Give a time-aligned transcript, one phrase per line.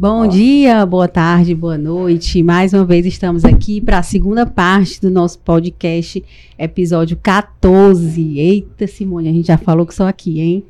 [0.00, 2.40] Bom dia, boa tarde, boa noite.
[2.40, 6.24] Mais uma vez estamos aqui para a segunda parte do nosso podcast,
[6.56, 8.38] episódio 14.
[8.38, 10.64] Eita, Simone, a gente já falou que sou aqui, hein?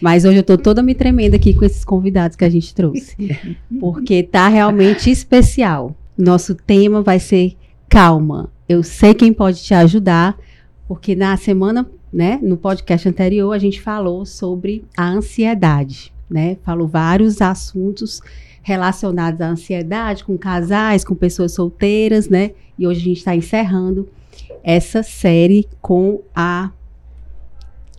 [0.00, 3.14] Mas hoje eu tô toda me tremendo aqui com esses convidados que a gente trouxe.
[3.78, 5.94] Porque tá realmente especial.
[6.18, 7.54] Nosso tema vai ser
[7.88, 8.50] calma.
[8.68, 10.36] Eu sei quem pode te ajudar,
[10.88, 16.56] porque na semana, né, no podcast anterior, a gente falou sobre a ansiedade, né?
[16.64, 18.20] Falou vários assuntos
[18.66, 22.50] relacionados à ansiedade com casais, com pessoas solteiras, né?
[22.76, 24.08] E hoje a gente está encerrando
[24.64, 26.70] essa série com a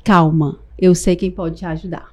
[0.03, 0.59] calma.
[0.77, 2.09] Eu sei quem pode te ajudar.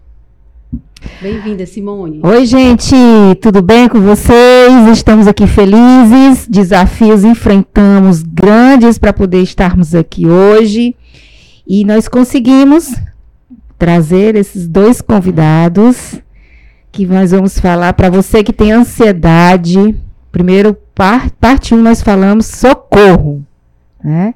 [1.20, 2.20] Bem-vinda, Simone.
[2.22, 2.94] Oi, gente,
[3.42, 4.86] tudo bem com vocês?
[4.92, 10.94] Estamos aqui felizes, desafios enfrentamos grandes para poder estarmos aqui hoje.
[11.66, 12.94] E nós conseguimos
[13.76, 16.22] trazer esses dois convidados
[16.94, 19.96] que nós vamos falar para você que tem ansiedade.
[20.30, 23.44] Primeiro, par, parte 1, um, nós falamos socorro,
[24.02, 24.34] né?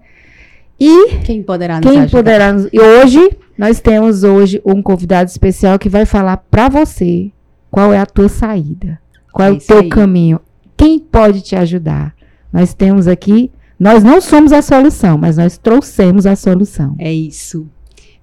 [0.79, 2.19] E quem poderá nos quem ajudar?
[2.19, 7.31] poderá nos, E hoje nós temos hoje um convidado especial que vai falar para você
[7.71, 9.01] qual é a tua saída,
[9.33, 9.89] qual é, é o teu aí.
[9.89, 10.41] caminho,
[10.77, 12.13] quem pode te ajudar.
[12.53, 16.97] Nós temos aqui, nós não somos a solução, mas nós trouxemos a solução.
[16.99, 17.69] É isso.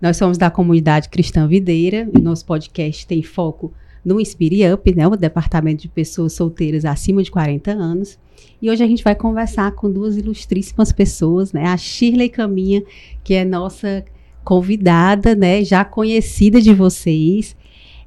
[0.02, 3.72] Nós somos da comunidade Cristã Videira, e nosso podcast tem foco
[4.06, 8.20] no Inspire Up, né, o departamento de pessoas solteiras acima de 40 anos.
[8.62, 11.66] E hoje a gente vai conversar com duas ilustríssimas pessoas, né?
[11.66, 12.84] A Shirley Caminha,
[13.24, 14.06] que é nossa
[14.44, 17.56] convidada, né, já conhecida de vocês.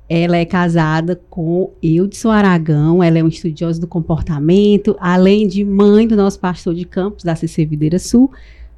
[0.08, 6.06] Ela é casada com Eudson Aragão, ela é um estudiosa do comportamento, além de mãe
[6.06, 8.30] do nosso pastor de campos da CC Videira Sul,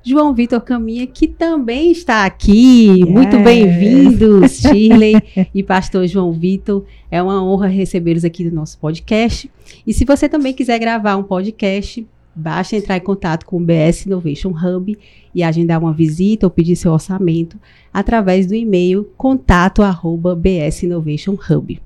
[0.03, 3.05] João Vitor Caminha, que também está aqui.
[3.07, 5.15] Muito bem-vindos, Shirley
[5.55, 6.85] e pastor João Vitor.
[7.11, 9.51] É uma honra recebê-los aqui no nosso podcast.
[9.87, 14.07] E se você também quiser gravar um podcast, basta entrar em contato com o BS
[14.07, 14.99] Innovation Hub
[15.35, 17.59] e agendar uma visita ou pedir seu orçamento
[17.93, 21.79] através do e-mail contato arroba BS Innovation Hub.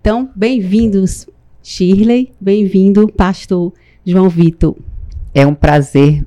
[0.00, 1.28] Então, bem-vindos,
[1.62, 2.32] Shirley.
[2.40, 3.74] Bem-vindo, pastor
[4.06, 4.74] João Vitor.
[5.34, 6.24] É um prazer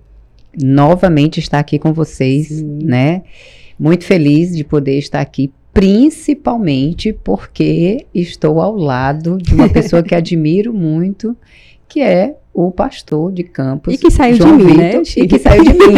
[0.60, 2.80] novamente estar aqui com vocês, Sim.
[2.84, 3.24] né?
[3.80, 10.14] Muito feliz de poder estar aqui, principalmente porque estou ao lado de uma pessoa que
[10.16, 11.36] admiro muito,
[11.88, 13.94] que é o pastor de campus.
[13.94, 15.24] E que saiu João de mim, né, Vitor, né?
[15.24, 15.94] E que saiu de mim.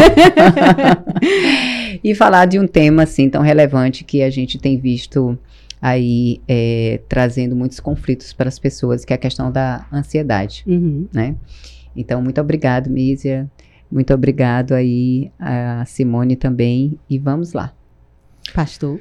[2.04, 5.38] e falar de um tema assim tão relevante que a gente tem visto
[5.82, 11.08] aí é, trazendo muitos conflitos para as pessoas, que é a questão da ansiedade, uhum.
[11.14, 11.36] né?
[11.96, 13.52] Então, muito obrigado, Mísia.
[13.94, 17.72] Muito obrigado aí a Simone também e vamos lá.
[18.52, 19.00] Pastor.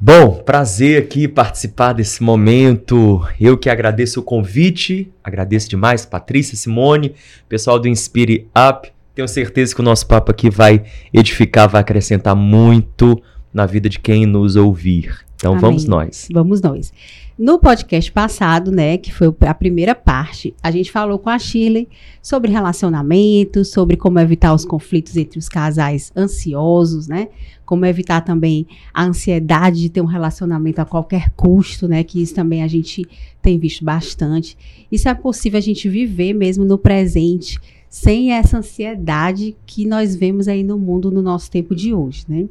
[0.00, 3.24] Bom, prazer aqui participar desse momento.
[3.40, 7.14] Eu que agradeço o convite, agradeço demais Patrícia, Simone,
[7.48, 8.90] pessoal do Inspire Up.
[9.14, 10.82] Tenho certeza que o nosso papo aqui vai
[11.12, 13.22] edificar, vai acrescentar muito
[13.52, 15.24] na vida de quem nos ouvir.
[15.36, 15.60] Então Amém.
[15.60, 16.26] vamos nós.
[16.32, 16.92] Vamos nós.
[17.36, 21.88] No podcast passado, né, que foi a primeira parte, a gente falou com a Shirley
[22.22, 27.26] sobre relacionamento, sobre como evitar os conflitos entre os casais ansiosos, né?
[27.66, 32.04] Como evitar também a ansiedade de ter um relacionamento a qualquer custo, né?
[32.04, 33.04] Que isso também a gente
[33.42, 34.56] tem visto bastante.
[34.92, 37.58] Isso é possível a gente viver mesmo no presente,
[37.90, 42.44] sem essa ansiedade que nós vemos aí no mundo no nosso tempo de hoje, né?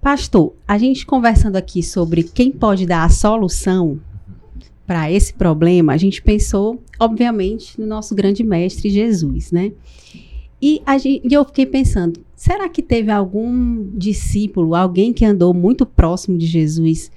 [0.00, 4.00] Pastor, a gente conversando aqui sobre quem pode dar a solução
[4.88, 9.72] para esse problema, a gente pensou, obviamente, no nosso grande mestre Jesus, né?
[10.62, 15.84] E, gente, e eu fiquei pensando, será que teve algum discípulo, alguém que andou muito
[15.84, 17.12] próximo de Jesus,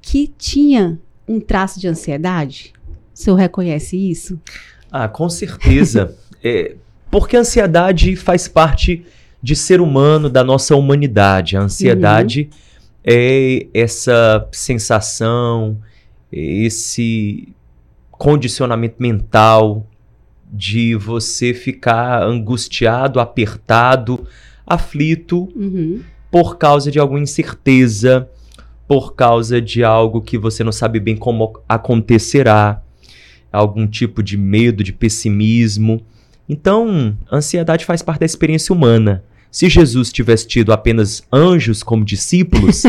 [0.00, 0.98] que tinha
[1.28, 2.72] um traço de ansiedade?
[3.14, 4.40] O senhor reconhece isso?
[4.90, 6.16] Ah, com certeza.
[6.42, 6.76] é,
[7.10, 9.04] porque a ansiedade faz parte
[9.42, 11.58] de ser humano, da nossa humanidade.
[11.58, 12.58] A ansiedade uhum.
[13.04, 15.76] é essa sensação,
[16.30, 17.48] esse
[18.10, 19.86] condicionamento mental
[20.52, 24.26] de você ficar angustiado, apertado,
[24.66, 26.00] aflito uhum.
[26.30, 28.28] por causa de alguma incerteza,
[28.86, 32.82] por causa de algo que você não sabe bem como acontecerá,
[33.52, 36.00] algum tipo de medo, de pessimismo.
[36.48, 39.24] Então, ansiedade faz parte da experiência humana.
[39.56, 42.82] Se Jesus tivesse tido apenas anjos como discípulos,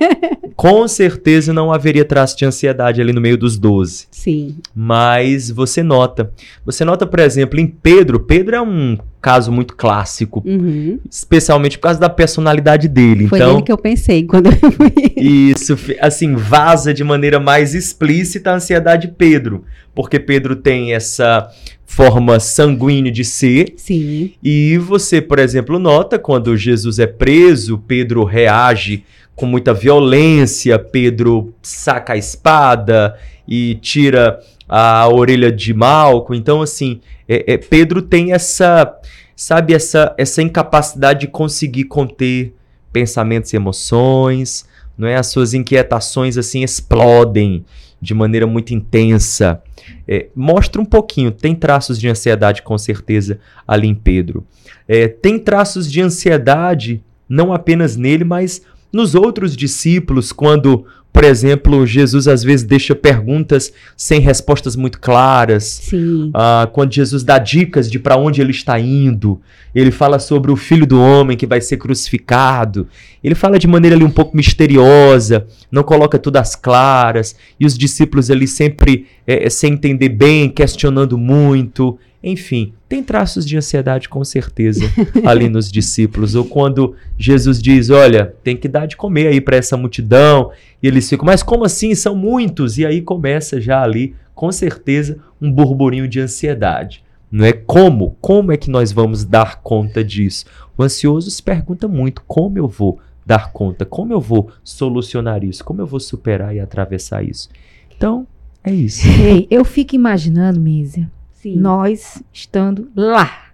[0.56, 4.06] com certeza não haveria traço de ansiedade ali no meio dos doze.
[4.10, 4.56] Sim.
[4.74, 6.32] Mas você nota.
[6.64, 8.18] Você nota, por exemplo, em Pedro.
[8.18, 10.98] Pedro é um caso muito clássico, uhum.
[11.10, 13.26] especialmente por causa da personalidade dele.
[13.26, 14.92] Foi então, nele que eu pensei quando eu fui.
[15.16, 19.64] Isso, assim, vaza de maneira mais explícita a ansiedade de Pedro,
[19.94, 21.48] porque Pedro tem essa
[21.84, 23.74] forma sanguínea de ser.
[23.76, 24.32] Sim.
[24.42, 29.04] E você, por exemplo, nota quando Jesus é preso, Pedro reage
[29.34, 33.16] com muita violência, Pedro saca a espada
[33.46, 36.34] e tira a orelha de Malco.
[36.34, 38.98] Então, assim, é, é, Pedro tem essa,
[39.34, 42.54] sabe, essa, essa incapacidade de conseguir conter
[42.92, 45.16] pensamentos e emoções, não é?
[45.16, 47.64] As suas inquietações, assim, explodem
[48.00, 49.62] de maneira muito intensa.
[50.06, 54.46] É, mostra um pouquinho, tem traços de ansiedade com certeza ali em Pedro.
[54.88, 58.62] É, tem traços de ansiedade não apenas nele, mas
[58.92, 65.64] nos outros discípulos, quando por exemplo, Jesus às vezes deixa perguntas sem respostas muito claras.
[65.64, 66.30] Sim.
[66.34, 69.40] Ah, quando Jesus dá dicas de para onde ele está indo,
[69.74, 72.86] ele fala sobre o filho do homem que vai ser crucificado.
[73.24, 77.34] Ele fala de maneira ali um pouco misteriosa, não coloca tudo às claras.
[77.58, 81.98] E os discípulos ali sempre é, sem entender bem, questionando muito.
[82.22, 84.82] Enfim, tem traços de ansiedade com certeza
[85.26, 86.34] ali nos discípulos.
[86.34, 90.50] Ou quando Jesus diz: Olha, tem que dar de comer aí para essa multidão.
[90.82, 91.94] E eles ficam, mas como assim?
[91.94, 92.78] São muitos.
[92.78, 97.04] E aí começa já ali, com certeza, um burburinho de ansiedade.
[97.30, 98.16] Não é como?
[98.20, 100.44] Como é que nós vamos dar conta disso?
[100.78, 103.84] O ansioso se pergunta muito: como eu vou dar conta?
[103.84, 105.64] Como eu vou solucionar isso?
[105.64, 107.48] Como eu vou superar e atravessar isso?
[107.96, 108.26] Então,
[108.62, 109.06] é isso.
[109.08, 111.10] Ei, eu fico imaginando, Mísia,
[111.54, 111.60] Sim.
[111.60, 113.46] nós estando lá.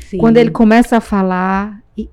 [0.00, 0.18] Sim.
[0.18, 2.08] Quando ele começa a falar, e,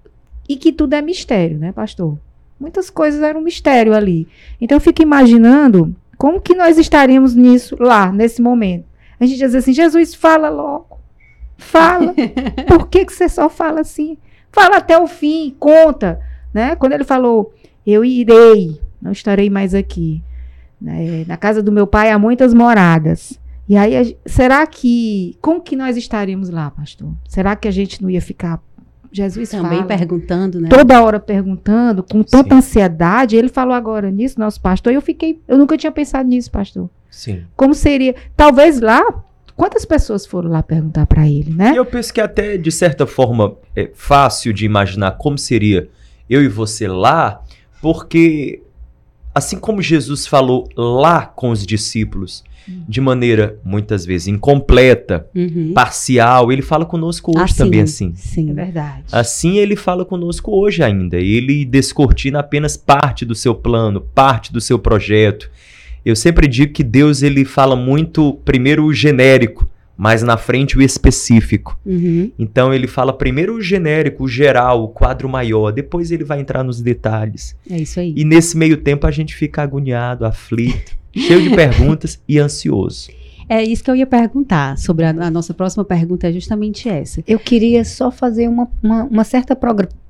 [0.48, 2.18] e, que tudo é mistério, né, pastor?
[2.60, 4.28] Muitas coisas eram mistério ali.
[4.60, 8.86] Então eu fico imaginando como que nós estaríamos nisso lá, nesse momento.
[9.20, 11.00] A gente diz assim, Jesus, fala logo.
[11.58, 12.14] Fala.
[12.68, 14.18] Por que, que você só fala assim?
[14.52, 16.20] Fala até o fim, conta.
[16.54, 16.76] Né?
[16.76, 17.54] Quando ele falou,
[17.86, 20.24] eu irei, não estarei mais aqui.
[20.80, 21.26] Né?
[21.28, 23.40] Na casa do meu pai há muitas moradas.
[23.68, 25.38] E aí, será que.
[25.42, 27.14] Como que nós estaríamos lá, pastor?
[27.28, 28.62] Será que a gente não ia ficar.
[29.12, 30.70] Jesus Também fala, perguntando, né?
[30.70, 32.56] Toda hora perguntando, com tanta Sim.
[32.56, 33.36] ansiedade.
[33.36, 34.92] Ele falou agora nisso, nosso pastor.
[34.92, 35.42] E eu fiquei.
[35.48, 36.90] Eu nunca tinha pensado nisso, pastor.
[37.10, 37.44] Sim.
[37.56, 38.16] Como seria.
[38.36, 39.04] Talvez lá.
[39.56, 41.72] Quantas pessoas foram lá perguntar para ele, né?
[41.74, 45.90] E eu penso que até, de certa forma, é fácil de imaginar como seria
[46.30, 47.42] eu e você lá,
[47.82, 48.62] porque
[49.34, 55.72] assim como Jesus falou lá com os discípulos, de maneira muitas vezes incompleta, uhum.
[55.74, 56.52] parcial.
[56.52, 58.14] Ele fala conosco hoje assim, também assim.
[58.16, 59.04] Sim, é verdade.
[59.12, 61.18] Assim ele fala conosco hoje ainda.
[61.18, 65.50] Ele descortina apenas parte do seu plano, parte do seu projeto.
[66.06, 70.82] Eu sempre digo que Deus ele fala muito primeiro o genérico, mas na frente o
[70.82, 71.78] específico.
[71.86, 72.32] Uhum.
[72.38, 76.64] Então ele fala primeiro o genérico, o geral, o quadro maior, depois ele vai entrar
[76.64, 77.56] nos detalhes.
[77.70, 78.14] É isso aí.
[78.16, 83.10] E nesse meio tempo a gente fica agoniado, aflito cheio de perguntas e ansioso.
[83.50, 84.78] É isso que eu ia perguntar.
[84.78, 87.24] Sobre a, a, nossa próxima pergunta é justamente essa.
[87.28, 89.56] Eu queria só fazer uma, uma, uma certa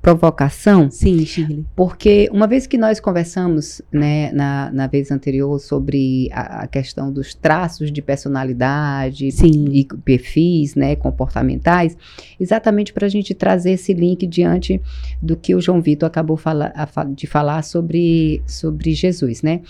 [0.02, 0.90] provocação.
[0.90, 1.64] Sim, Shirley.
[1.76, 7.12] Porque uma vez que nós conversamos, né, na, na vez anterior, sobre a, a questão
[7.12, 9.66] dos traços de personalidade Sim.
[9.70, 11.96] e perfis né, comportamentais,
[12.40, 14.80] exatamente para a gente trazer esse link diante
[15.22, 16.72] do que o João Vitor acabou fala,
[17.14, 19.60] de falar sobre, sobre Jesus, né?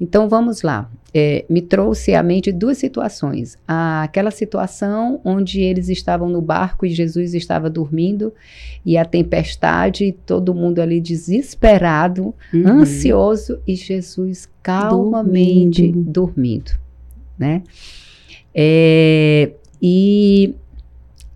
[0.00, 3.56] Então vamos lá é, me trouxe à mente duas situações.
[3.66, 8.32] Aquela situação onde eles estavam no barco e Jesus estava dormindo,
[8.84, 12.68] e a tempestade, todo mundo ali desesperado, uhum.
[12.68, 16.88] ansioso, e Jesus calmamente dormindo, dormindo
[17.38, 17.62] né?
[18.54, 20.54] É, e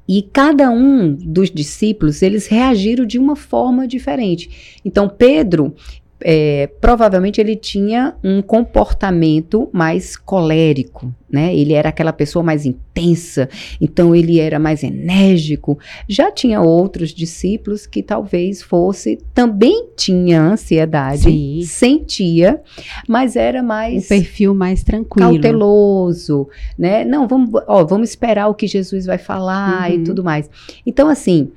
[0.08, 4.80] e cada um dos discípulos, eles reagiram de uma forma diferente.
[4.84, 5.74] Então, Pedro,
[6.24, 11.54] é, provavelmente ele tinha um comportamento mais colérico, né?
[11.54, 13.48] Ele era aquela pessoa mais intensa,
[13.80, 15.78] então ele era mais enérgico.
[16.08, 21.62] Já tinha outros discípulos que talvez fosse também tinha ansiedade, Sim.
[21.64, 22.60] sentia,
[23.08, 26.48] mas era mais um perfil mais tranquilo, cauteloso,
[26.78, 27.04] né?
[27.04, 29.96] Não, vamos, ó, vamos esperar o que Jesus vai falar uhum.
[29.96, 30.50] e tudo mais.
[30.86, 31.50] Então assim,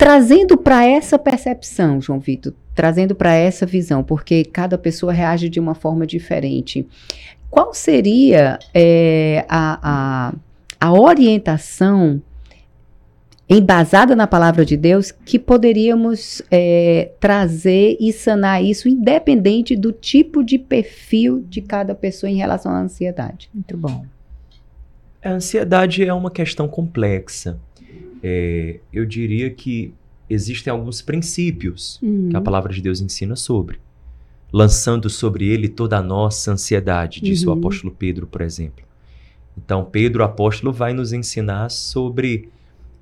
[0.00, 5.60] trazendo para essa percepção, João Vitor, trazendo para essa visão, porque cada pessoa reage de
[5.60, 6.88] uma forma diferente.
[7.50, 10.34] Qual seria é, a, a,
[10.80, 12.22] a orientação
[13.46, 20.42] embasada na palavra de Deus que poderíamos é, trazer e sanar isso, independente do tipo
[20.42, 23.50] de perfil de cada pessoa em relação à ansiedade.
[23.52, 24.06] Muito bom.
[25.22, 27.58] A ansiedade é uma questão complexa.
[28.22, 29.92] É, eu diria que
[30.28, 32.28] existem alguns princípios uhum.
[32.30, 33.78] que a palavra de Deus ensina sobre.
[34.52, 37.54] Lançando sobre ele toda a nossa ansiedade, disse uhum.
[37.54, 38.84] o apóstolo Pedro, por exemplo.
[39.56, 42.48] Então, Pedro, apóstolo, vai nos ensinar sobre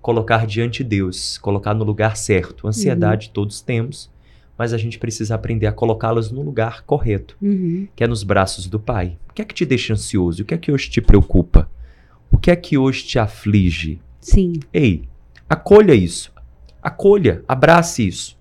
[0.00, 2.66] colocar diante de Deus, colocar no lugar certo.
[2.66, 3.32] Ansiedade uhum.
[3.32, 4.10] todos temos,
[4.56, 7.86] mas a gente precisa aprender a colocá-las no lugar correto, uhum.
[7.94, 9.16] que é nos braços do Pai.
[9.30, 10.42] O que é que te deixa ansioso?
[10.42, 11.70] O que é que hoje te preocupa?
[12.30, 14.00] O que é que hoje te aflige?
[14.20, 14.54] Sim.
[14.72, 15.02] Ei,
[15.48, 16.32] acolha isso.
[16.82, 18.36] Acolha, abrace isso.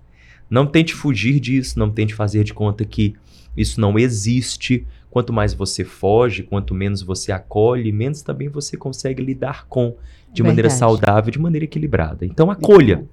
[0.48, 3.14] Não tente fugir disso, não tente fazer de conta que
[3.56, 4.86] isso não existe.
[5.10, 9.94] Quanto mais você foge, quanto menos você acolhe, menos também você consegue lidar com
[10.32, 10.42] de Verdade.
[10.42, 12.24] maneira saudável, de maneira equilibrada.
[12.24, 13.04] Então acolha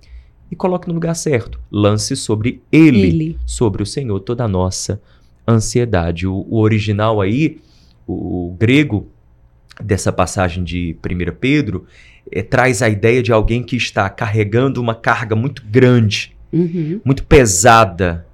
[0.51, 1.59] e coloque no lugar certo.
[1.71, 5.01] Lance sobre ele, ele, sobre o Senhor, toda a nossa
[5.47, 6.27] ansiedade.
[6.27, 7.59] O, o original aí,
[8.05, 9.07] o, o, grego
[9.81, 11.85] dessa passagem de 1 Pedro,
[12.31, 16.99] é, traz a ideia de alguém que está carregando uma carga muito grande, uhum.
[17.03, 18.25] muito pesada.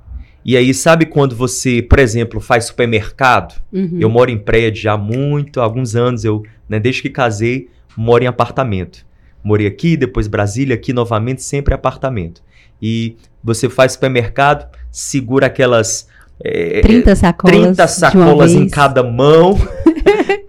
[0.43, 3.61] E aí, sabe quando você, por exemplo, faz supermercado?
[3.71, 3.97] Uhum.
[3.99, 7.69] Eu moro em prédio já há muito, há alguns anos, eu, né, desde que casei,
[7.95, 9.05] moro em apartamento.
[9.43, 12.41] Morei aqui, depois Brasília, aqui novamente, sempre apartamento.
[12.81, 16.07] E você faz supermercado, segura aquelas
[16.43, 19.57] é, 30 sacolas, 30 sacolas em cada mão.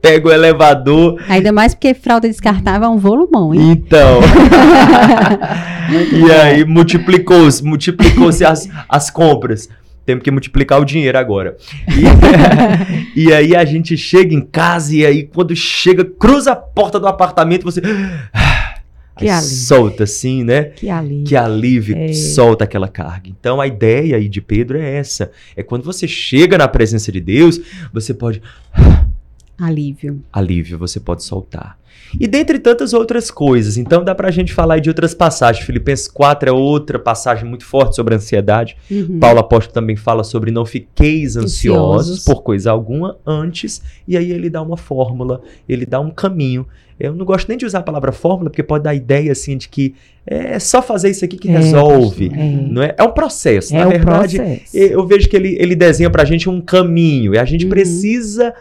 [0.03, 1.23] pega o elevador.
[1.29, 3.71] Ainda mais porque fralda descartável é um volumão, hein?
[3.71, 4.21] Então.
[6.13, 9.69] e aí multiplicou-se, multiplicou-se as, as compras.
[10.05, 11.57] Temos que multiplicar o dinheiro agora.
[13.15, 16.99] E, e, aí a gente chega em casa e aí quando chega, cruza a porta
[16.99, 17.81] do apartamento, você
[19.17, 19.49] que alívio.
[19.49, 20.65] solta assim, né?
[20.65, 21.25] Que alívio.
[21.25, 22.13] Que alívio, é.
[22.13, 23.29] solta aquela carga.
[23.29, 25.31] Então a ideia aí de Pedro é essa.
[25.57, 27.61] É quando você chega na presença de Deus,
[27.93, 28.43] você pode
[29.63, 30.23] Alívio.
[30.33, 31.79] Alívio, você pode soltar.
[32.19, 33.77] E dentre tantas outras coisas.
[33.77, 35.65] Então dá pra gente falar de outras passagens.
[35.65, 38.77] Filipenses 4 é outra passagem muito forte sobre ansiedade.
[38.91, 39.19] Uhum.
[39.21, 43.81] Paulo Apóstolo também fala sobre não fiqueis ansiosos, ansiosos por coisa alguma antes.
[44.07, 46.67] E aí ele dá uma fórmula, ele dá um caminho.
[47.01, 49.57] Eu não gosto nem de usar a palavra fórmula, porque pode dar a ideia assim
[49.57, 52.31] de que é só fazer isso aqui que é, resolve.
[52.33, 52.69] É.
[52.71, 52.95] Não é?
[52.97, 53.75] é um processo.
[53.75, 54.77] É Na verdade, processo.
[54.77, 57.35] eu vejo que ele, ele desenha pra gente um caminho.
[57.35, 57.71] E a gente uhum.
[57.71, 58.55] precisa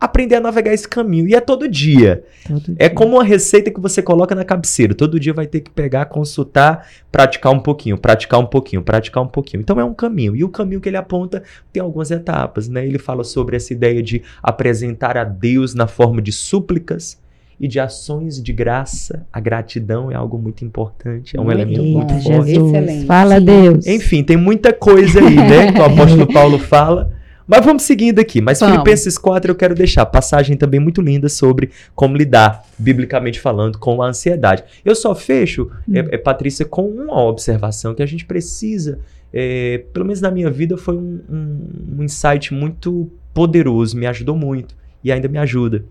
[0.00, 1.26] aprender a navegar esse caminho.
[1.26, 2.24] E é todo dia.
[2.46, 2.90] Todo é dia.
[2.90, 4.94] como uma receita que você coloca na cabeceira.
[4.94, 9.28] Todo dia vai ter que pegar, consultar, praticar um pouquinho, praticar um pouquinho, praticar um
[9.28, 9.60] pouquinho.
[9.60, 10.36] Então é um caminho.
[10.36, 12.86] E o caminho que ele aponta tem algumas etapas, né?
[12.86, 17.18] Ele fala sobre essa ideia de apresentar a Deus na forma de súplicas
[17.60, 19.26] e de ações de graça.
[19.32, 22.52] A gratidão é algo muito importante, é um elemento muito forte.
[22.52, 23.06] Excelente.
[23.06, 23.86] Fala Deus.
[23.86, 25.72] Enfim, tem muita coisa aí, né?
[25.72, 27.17] que o apóstolo Paulo fala.
[27.48, 28.42] Mas vamos seguindo aqui.
[28.42, 28.74] Mas vamos.
[28.74, 34.02] Filipenses 4 eu quero deixar passagem também muito linda sobre como lidar, biblicamente falando, com
[34.02, 34.62] a ansiedade.
[34.84, 35.94] Eu só fecho, hum.
[35.96, 39.00] é, é, Patrícia, com uma observação que a gente precisa,
[39.32, 44.36] é, pelo menos na minha vida, foi um, um, um insight muito poderoso, me ajudou
[44.36, 45.86] muito e ainda me ajuda.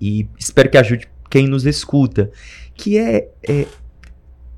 [0.00, 2.30] E espero que ajude quem nos escuta,
[2.74, 3.66] que é, é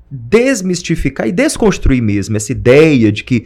[0.09, 3.45] desmistificar e desconstruir mesmo essa ideia de que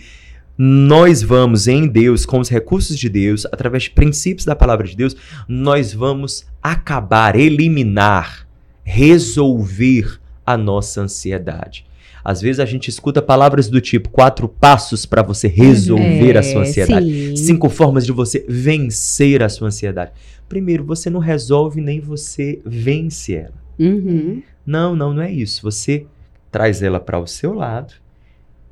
[0.57, 4.95] nós vamos em Deus, com os recursos de Deus, através de princípios da palavra de
[4.95, 5.15] Deus,
[5.48, 8.48] nós vamos acabar, eliminar,
[8.83, 11.86] resolver a nossa ansiedade.
[12.24, 16.43] Às vezes a gente escuta palavras do tipo quatro passos para você resolver é, a
[16.43, 17.36] sua ansiedade, sim.
[17.36, 20.12] cinco formas de você vencer a sua ansiedade.
[20.48, 23.63] Primeiro, você não resolve nem você vence ela.
[23.77, 24.41] Uhum.
[24.65, 25.62] Não, não, não é isso.
[25.63, 26.05] Você
[26.50, 27.93] traz ela para o seu lado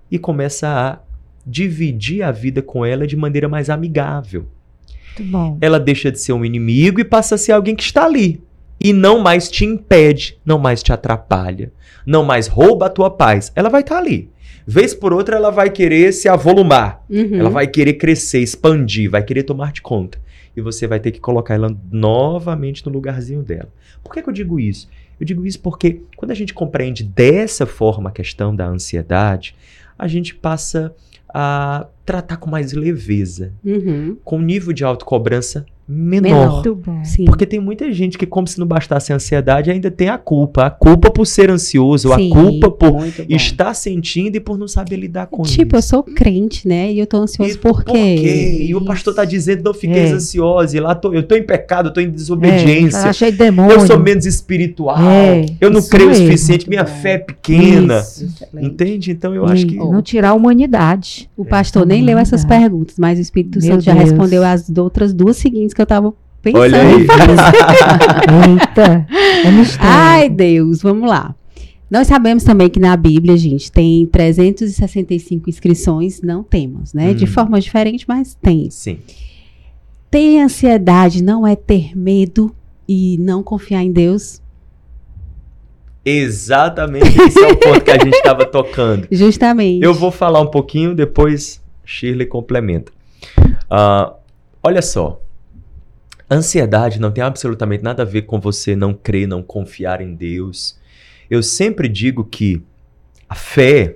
[0.09, 1.10] e começa a
[1.45, 4.45] dividir a vida com ela de maneira mais amigável.
[5.59, 8.41] Ela deixa de ser um inimigo e passa a ser alguém que está ali.
[8.79, 11.71] E não mais te impede, não mais te atrapalha,
[12.05, 13.51] não mais rouba a tua paz.
[13.55, 14.29] Ela vai estar ali.
[14.65, 17.03] Vez por outra, ela vai querer se avolumar.
[17.09, 17.39] Uhum.
[17.39, 20.19] Ela vai querer crescer, expandir, vai querer tomar de conta.
[20.55, 23.69] E você vai ter que colocar ela novamente no lugarzinho dela.
[24.03, 24.89] Por que, que eu digo isso?
[25.19, 29.55] Eu digo isso porque quando a gente compreende dessa forma a questão da ansiedade,
[29.97, 30.93] a gente passa
[31.33, 34.17] a tratar com mais leveza, uhum.
[34.23, 36.63] com um nível de autocobrança menor.
[36.63, 37.03] menor.
[37.25, 40.65] Porque tem muita gente que, como se não bastasse a ansiedade, ainda tem a culpa.
[40.65, 44.95] A culpa por ser ansioso, Sim, a culpa por estar sentindo e por não saber
[44.95, 45.57] lidar com tipo, isso.
[45.57, 46.91] Tipo, eu sou crente, né?
[46.91, 47.91] E eu tô ansioso e por quê?
[47.91, 48.65] Por quê?
[48.69, 50.13] E o pastor tá dizendo, não fiqueis é.
[50.13, 50.73] ansiosos.
[50.73, 52.99] E lá tô, eu tô em pecado, eu tô em desobediência.
[52.99, 53.73] É, achei demônio.
[53.73, 54.97] Eu sou menos espiritual.
[55.01, 57.99] É, eu não creio o suficiente, minha fé é pequena.
[57.99, 59.11] Isso, Entende?
[59.11, 59.75] Então eu acho que...
[59.75, 61.29] Não tirar a humanidade.
[61.35, 63.85] O pastor nem leu essas perguntas, mas o Espírito Meu Santo Deus.
[63.85, 67.01] já respondeu as outras duas seguintes que que eu tava pensando Olha aí.
[67.01, 67.31] em fazer.
[68.49, 69.07] Eita,
[69.45, 69.91] é mistério.
[69.91, 71.35] Ai, Deus, vamos lá.
[71.89, 77.09] Nós sabemos também que na Bíblia, gente, tem 365 inscrições, não temos, né?
[77.09, 77.15] Hum.
[77.15, 78.69] De forma diferente, mas tem.
[78.69, 78.99] Sim.
[80.09, 82.55] Ter ansiedade não é ter medo
[82.87, 84.41] e não confiar em Deus?
[86.03, 89.07] Exatamente esse é o ponto que a gente estava tocando.
[89.11, 89.83] Justamente.
[89.83, 92.91] Eu vou falar um pouquinho, depois Shirley complementa.
[93.69, 94.13] Uh,
[94.63, 95.20] olha só,
[96.35, 100.79] ansiedade não tem absolutamente nada a ver com você não crer, não confiar em Deus.
[101.29, 102.61] Eu sempre digo que
[103.27, 103.95] a fé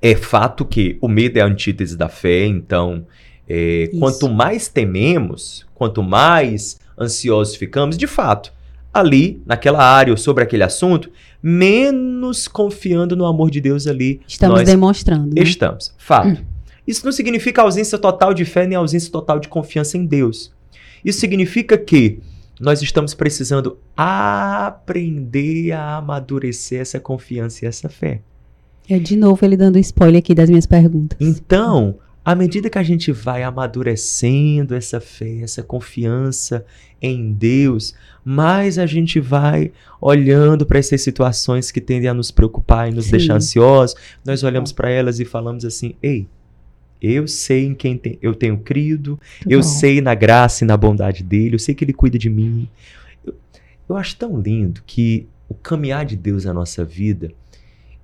[0.00, 3.06] é fato que o medo é a antítese da fé, então
[3.48, 8.52] é, quanto mais tememos, quanto mais ansiosos ficamos, de fato,
[8.92, 11.10] ali, naquela área ou sobre aquele assunto,
[11.42, 14.20] menos confiando no amor de Deus ali.
[14.26, 15.34] Estamos demonstrando.
[15.34, 15.42] Né?
[15.42, 15.94] Estamos.
[15.98, 16.40] Fato.
[16.40, 16.44] Hum.
[16.86, 20.52] Isso não significa ausência total de fé nem ausência total de confiança em Deus.
[21.04, 22.18] Isso significa que
[22.60, 28.20] nós estamos precisando aprender a amadurecer essa confiança e essa fé.
[28.88, 31.18] É de novo ele dando spoiler aqui das minhas perguntas.
[31.20, 36.64] Então, à medida que a gente vai amadurecendo essa fé, essa confiança
[37.00, 37.94] em Deus,
[38.24, 43.06] mais a gente vai olhando para essas situações que tendem a nos preocupar e nos
[43.06, 43.10] Sim.
[43.12, 43.94] deixar ansiosos.
[44.24, 46.26] Nós olhamos para elas e falamos assim: ei,
[47.04, 51.22] eu sei em quem tem, eu tenho crido, eu sei na graça e na bondade
[51.22, 52.68] dele, eu sei que ele cuida de mim.
[53.26, 53.34] Eu,
[53.88, 57.30] eu acho tão lindo que o caminhar de Deus na nossa vida,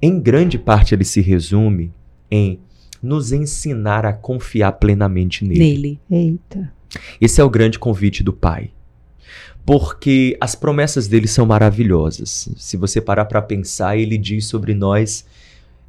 [0.03, 1.93] em grande parte, ele se resume
[2.31, 2.59] em
[3.03, 5.59] nos ensinar a confiar plenamente nele.
[5.59, 6.01] Nele.
[6.11, 6.73] Eita.
[7.21, 8.71] Esse é o grande convite do Pai.
[9.65, 12.49] Porque as promessas dele são maravilhosas.
[12.57, 15.25] Se você parar para pensar, ele diz sobre nós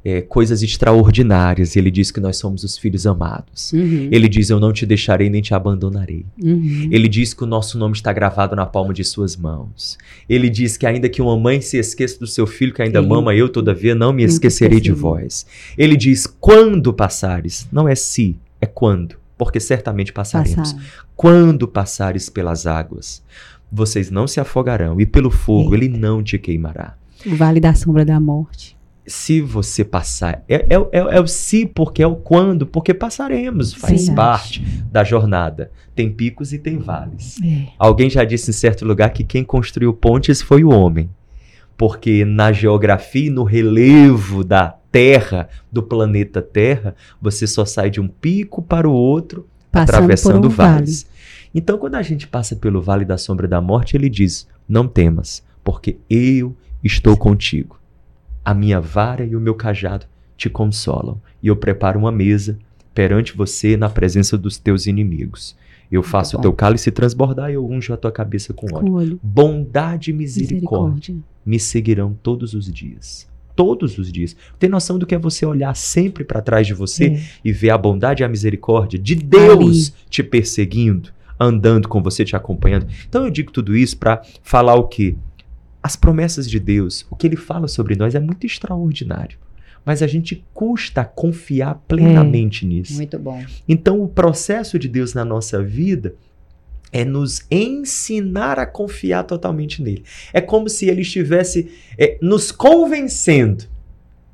[0.04, 1.76] é, coisas extraordinárias.
[1.76, 3.72] Ele diz que nós somos os filhos amados.
[3.72, 4.08] Uhum.
[4.10, 6.26] Ele diz: Eu não te deixarei nem te abandonarei.
[6.42, 6.88] Uhum.
[6.90, 9.96] Ele diz que o nosso nome está gravado na palma de suas mãos.
[10.28, 13.08] Ele diz que, ainda que uma mãe se esqueça do seu filho que ainda Sim.
[13.08, 15.46] mama, eu, todavia, não me esquecerei de vós.
[15.78, 20.72] Ele diz: Quando passares, não é se, é quando, porque certamente passaremos.
[20.72, 21.06] Passar.
[21.14, 23.22] Quando passares pelas águas,
[23.70, 25.84] vocês não se afogarão, e pelo fogo Eita.
[25.84, 26.96] ele não te queimará.
[27.24, 30.44] O vale da sombra da morte se você passar.
[30.48, 34.62] É, é, é, é, o se, porque é o quando, porque passaremos, faz Sim, parte
[34.62, 34.84] acho.
[34.84, 35.70] da jornada.
[35.94, 37.38] Tem picos e tem vales.
[37.42, 37.68] É.
[37.78, 41.10] Alguém já disse em certo lugar que quem construiu pontes foi o homem.
[41.76, 48.00] Porque na geografia e no relevo da Terra, do planeta Terra, você só sai de
[48.00, 51.02] um pico para o outro, Passando atravessando um vales.
[51.02, 51.12] Vale.
[51.54, 55.42] Então, quando a gente passa pelo vale da sombra da morte, ele diz: Não temas,
[55.64, 57.81] porque eu estou contigo
[58.44, 62.58] a minha vara e o meu cajado te consolam, e eu preparo uma mesa
[62.94, 65.56] perante você na presença dos teus inimigos.
[65.90, 68.86] Eu faço o teu cálice transbordar e eu unjo a tua cabeça com óleo.
[68.86, 69.20] Com óleo.
[69.22, 73.28] Bondade e misericórdia, misericórdia me seguirão todos os dias.
[73.54, 74.34] Todos os dias.
[74.58, 77.22] Tem noção do que é você olhar sempre para trás de você é.
[77.44, 80.06] e ver a bondade e a misericórdia de Deus Ali.
[80.08, 82.86] te perseguindo, andando com você, te acompanhando.
[83.06, 85.14] Então eu digo tudo isso para falar o quê?
[85.82, 89.36] As promessas de Deus, o que ele fala sobre nós é muito extraordinário.
[89.84, 92.94] Mas a gente custa confiar plenamente é, nisso.
[92.94, 93.44] Muito bom.
[93.68, 96.14] Então, o processo de Deus na nossa vida
[96.92, 100.04] é nos ensinar a confiar totalmente nele.
[100.32, 103.64] É como se ele estivesse é, nos convencendo.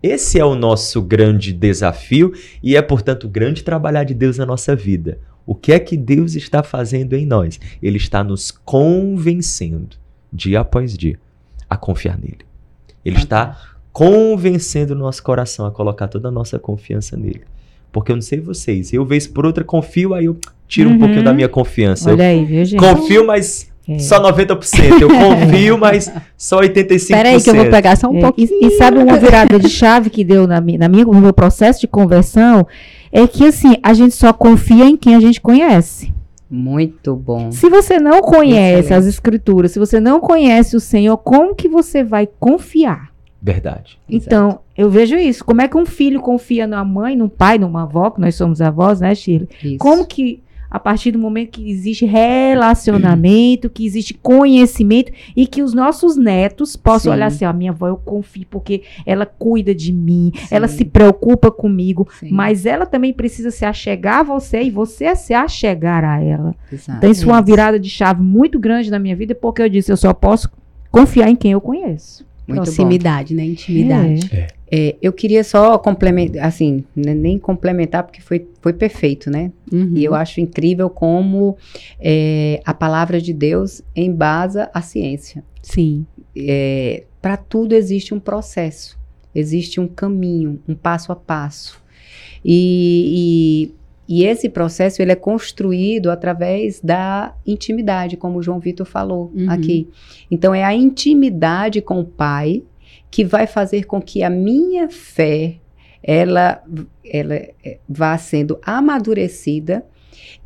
[0.03, 4.45] Esse é o nosso grande desafio e é, portanto, o grande trabalhar de Deus na
[4.45, 5.19] nossa vida.
[5.47, 7.59] O que é que Deus está fazendo em nós?
[7.83, 9.97] Ele está nos convencendo,
[10.31, 11.19] dia após dia
[11.69, 12.47] a confiar nele.
[13.05, 13.57] Ele está
[13.93, 17.43] convencendo o nosso coração a colocar toda a nossa confiança nele.
[17.91, 20.97] Porque eu não sei vocês, eu vez por outra confio, aí eu tiro uhum.
[20.97, 22.11] um pouquinho da minha confiança.
[22.11, 22.79] Olha eu aí, viu, gente?
[22.79, 23.99] Confio, mas é.
[23.99, 25.01] só 90%.
[25.01, 27.09] Eu confio, mas só 85%.
[27.09, 28.21] Peraí que eu vou pegar só um é.
[28.21, 28.49] pouquinho.
[28.61, 31.81] E, e, sabe uma virada de chave que deu na, na minha, no meu processo
[31.81, 32.67] de conversão?
[33.11, 36.13] É que assim, a gente só confia em quem a gente conhece.
[36.51, 37.53] Muito bom.
[37.53, 38.95] Se você não conhece Excelente.
[38.95, 43.13] as escrituras, se você não conhece o Senhor, como que você vai confiar?
[43.41, 43.99] Verdade.
[44.09, 44.63] Então, Exato.
[44.77, 45.45] eu vejo isso.
[45.45, 48.61] Como é que um filho confia na mãe, no pai, numa avó, que nós somos
[48.61, 49.49] avós, né, Shirley?
[49.63, 49.79] Isso.
[49.79, 55.73] Como que a partir do momento que existe relacionamento, que existe conhecimento e que os
[55.73, 57.17] nossos netos possam Sim.
[57.17, 60.55] olhar assim, a minha avó eu confio porque ela cuida de mim, Sim.
[60.55, 62.31] ela se preocupa comigo, Sim.
[62.31, 66.55] mas ela também precisa se achegar a você e você se achegar a ela.
[66.73, 66.99] Exato.
[66.99, 69.91] Então isso foi uma virada de chave muito grande na minha vida porque eu disse,
[69.91, 70.51] eu só posso
[70.91, 72.27] confiar em quem eu conheço.
[72.47, 73.41] Muito Proximidade, bom.
[73.41, 73.47] né?
[73.47, 74.31] Intimidade.
[74.33, 74.37] É.
[74.39, 74.47] É,
[75.01, 79.51] eu queria só complementar, assim, né, nem complementar, porque foi, foi perfeito, né?
[79.73, 79.93] Uhum.
[79.97, 81.57] E eu acho incrível como
[81.99, 85.43] é, a palavra de Deus embasa a ciência.
[85.63, 86.07] Sim.
[86.37, 88.99] É, Para tudo existe um processo,
[89.35, 91.83] existe um caminho, um passo a passo.
[92.45, 93.73] E,
[94.09, 99.33] e, e esse processo ele é construído através da intimidade, como o João Vitor falou
[99.35, 99.51] uhum.
[99.51, 99.89] aqui.
[100.31, 102.63] Então, é a intimidade com o Pai
[103.11, 105.57] que vai fazer com que a minha fé
[106.03, 106.63] ela,
[107.05, 109.85] ela é, vá sendo amadurecida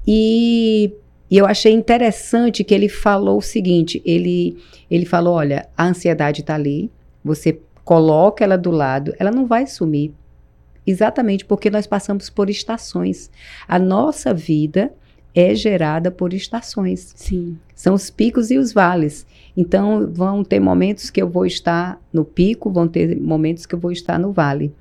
[0.07, 0.93] e,
[1.31, 4.57] e, eu achei interessante que ele falou o seguinte, ele,
[4.91, 6.91] ele falou, olha, a ansiedade está ali,
[7.25, 10.13] você coloca ela do lado, ela não vai sumir,
[10.87, 13.31] exatamente porque nós passamos por estações.
[13.69, 14.93] A nossa vida
[15.35, 17.13] é gerada por estações.
[17.17, 17.57] Sim.
[17.75, 19.27] São os picos e os vales.
[19.57, 23.79] Então, vão ter momentos que eu vou estar no pico, vão ter momentos que eu
[23.79, 24.73] vou estar no vale.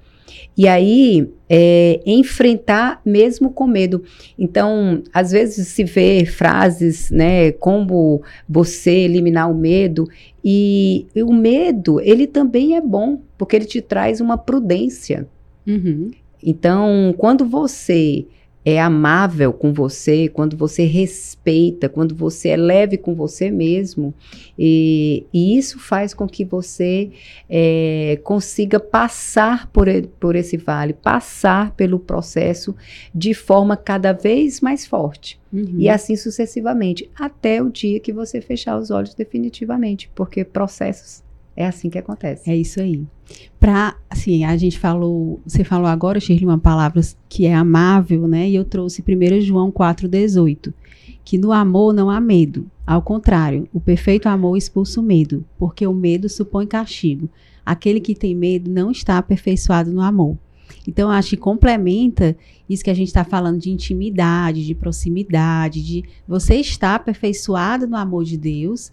[0.58, 4.04] E aí, é, enfrentar mesmo com medo.
[4.38, 10.08] Então, às vezes se vê frases, né, como você eliminar o medo,
[10.44, 15.28] e, e o medo, ele também é bom, porque ele te traz uma prudência.
[15.68, 16.12] Uhum.
[16.44, 18.26] Então, quando você
[18.64, 24.14] é amável com você, quando você respeita, quando você é leve com você mesmo,
[24.58, 27.12] e, e isso faz com que você
[27.50, 29.88] é, consiga passar por,
[30.20, 32.76] por esse vale, passar pelo processo
[33.14, 35.40] de forma cada vez mais forte.
[35.52, 35.76] Uhum.
[35.78, 41.24] E assim sucessivamente, até o dia que você fechar os olhos definitivamente, porque processos
[41.62, 42.50] é assim que acontece.
[42.50, 43.04] É isso aí.
[43.60, 48.50] Para, assim, a gente falou, você falou agora, Shirley, uma palavra que é amável, né?
[48.50, 50.74] E eu trouxe 1 João 4,18,
[51.24, 52.70] que no amor não há medo.
[52.86, 57.30] Ao contrário, o perfeito amor expulsa o medo, porque o medo supõe castigo.
[57.66, 60.38] Aquele que tem medo não está aperfeiçoado no amor.
[60.88, 62.36] Então, acho que complementa
[62.68, 67.96] isso que a gente está falando de intimidade, de proximidade, de você estar aperfeiçoado no
[67.96, 68.92] amor de Deus,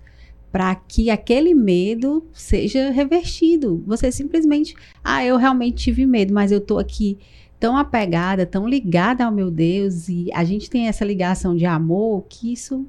[0.50, 3.82] para que aquele medo seja revertido.
[3.86, 7.18] Você simplesmente, ah, eu realmente tive medo, mas eu estou aqui
[7.60, 12.24] tão apegada, tão ligada ao meu Deus e a gente tem essa ligação de amor
[12.28, 12.86] que isso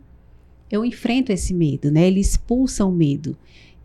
[0.72, 2.08] eu enfrento esse medo, né?
[2.08, 3.36] Ele expulsa o medo.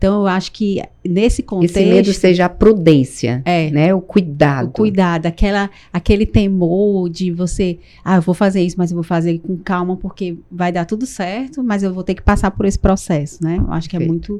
[0.05, 1.77] Então, eu acho que nesse contexto.
[1.77, 3.91] Esse medo seja a prudência, é, né?
[3.91, 4.67] O cuidado.
[4.67, 9.03] O cuidado, aquela, aquele temor de você, ah, eu vou fazer isso, mas eu vou
[9.03, 12.67] fazer com calma, porque vai dar tudo certo, mas eu vou ter que passar por
[12.67, 13.57] esse processo, né?
[13.57, 14.39] Eu acho que é muito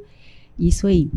[0.58, 1.10] isso aí.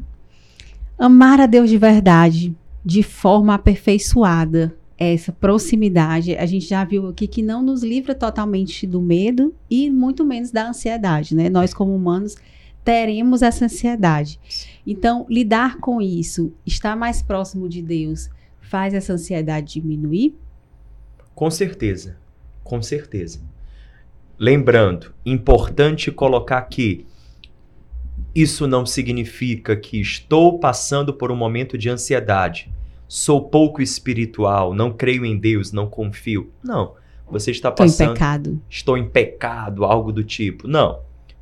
[0.98, 7.28] Amar a Deus de verdade, de forma aperfeiçoada, essa proximidade, a gente já viu aqui
[7.28, 11.50] que não nos livra totalmente do medo e muito menos da ansiedade, né?
[11.50, 12.34] Nós, como humanos,
[12.88, 14.40] teremos essa ansiedade.
[14.86, 18.30] Então, lidar com isso, estar mais próximo de Deus,
[18.62, 20.34] faz essa ansiedade diminuir?
[21.34, 22.16] Com certeza,
[22.64, 23.42] com certeza.
[24.38, 27.04] Lembrando, importante colocar que
[28.34, 32.72] isso não significa que estou passando por um momento de ansiedade,
[33.06, 36.50] sou pouco espiritual, não creio em Deus, não confio.
[36.64, 36.94] Não.
[37.30, 37.90] Você está passando.
[37.90, 38.62] Estou em pecado.
[38.70, 40.66] Estou em pecado, algo do tipo.
[40.66, 41.00] Não.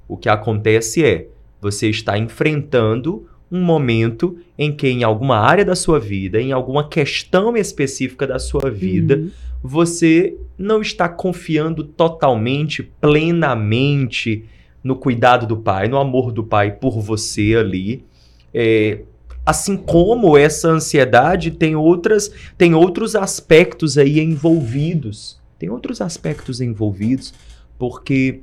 [0.09, 1.29] O que acontece é
[1.61, 6.89] você está enfrentando um momento em que, em alguma área da sua vida, em alguma
[6.89, 9.31] questão específica da sua vida, uhum.
[9.63, 14.45] você não está confiando totalmente, plenamente
[14.83, 18.05] no cuidado do pai, no amor do pai por você ali.
[18.53, 19.01] É,
[19.45, 25.41] assim como essa ansiedade tem outras, tem outros aspectos aí envolvidos.
[25.59, 27.33] Tem outros aspectos envolvidos,
[27.79, 28.41] porque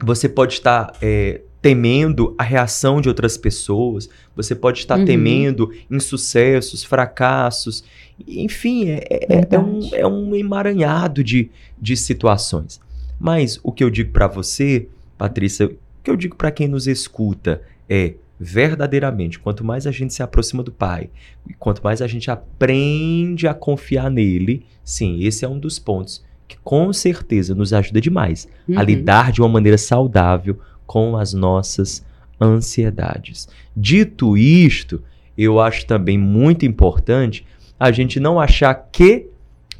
[0.00, 5.04] você pode estar é, temendo a reação de outras pessoas, você pode estar uhum.
[5.04, 7.84] temendo insucessos, fracassos,
[8.26, 12.80] enfim, é, é, é, um, é um emaranhado de, de situações.
[13.18, 16.86] Mas o que eu digo para você, Patrícia, o que eu digo para quem nos
[16.86, 21.10] escuta é verdadeiramente, quanto mais a gente se aproxima do Pai,
[21.58, 26.56] quanto mais a gente aprende a confiar nele, sim, esse é um dos pontos que
[26.62, 28.78] com certeza nos ajuda demais uhum.
[28.78, 30.58] a lidar de uma maneira saudável
[30.88, 32.04] com as nossas
[32.40, 33.46] ansiedades.
[33.76, 35.02] Dito isto,
[35.36, 37.46] eu acho também muito importante
[37.78, 39.26] a gente não achar que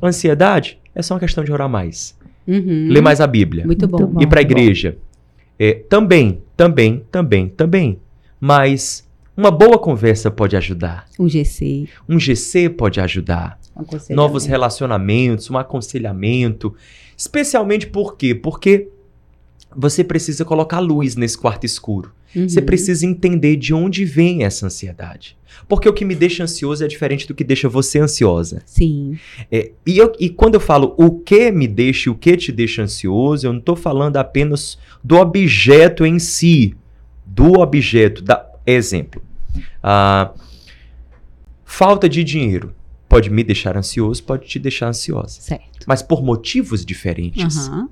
[0.00, 2.16] ansiedade é só uma questão de orar mais.
[2.46, 2.88] Uhum.
[2.90, 3.66] Ler mais a Bíblia.
[3.66, 4.20] Muito bom.
[4.20, 4.98] Ir para a igreja.
[5.58, 7.98] É, também, também, também, também.
[8.38, 11.06] Mas uma boa conversa pode ajudar.
[11.18, 11.88] Um GC.
[12.08, 13.58] Um GC pode ajudar.
[13.74, 16.74] Um Novos relacionamentos, um aconselhamento.
[17.16, 18.34] Especialmente por quê?
[18.34, 18.88] Porque
[19.76, 22.12] você precisa colocar luz nesse quarto escuro.
[22.34, 22.48] Uhum.
[22.48, 25.36] Você precisa entender de onde vem essa ansiedade.
[25.66, 28.62] Porque o que me deixa ansioso é diferente do que deixa você ansiosa.
[28.66, 29.18] Sim.
[29.50, 32.52] É, e, eu- e quando eu falo o que me deixa e o que te
[32.52, 36.74] deixa ansioso, eu não estou falando apenas do objeto em si.
[37.26, 38.22] Do objeto.
[38.22, 39.22] Da, exemplo.
[39.82, 40.32] ah,
[41.64, 42.74] falta de dinheiro.
[43.08, 45.40] Pode me deixar ansioso, pode te deixar ansiosa.
[45.40, 45.86] Certo.
[45.86, 47.68] Mas por motivos diferentes.
[47.68, 47.88] Aham.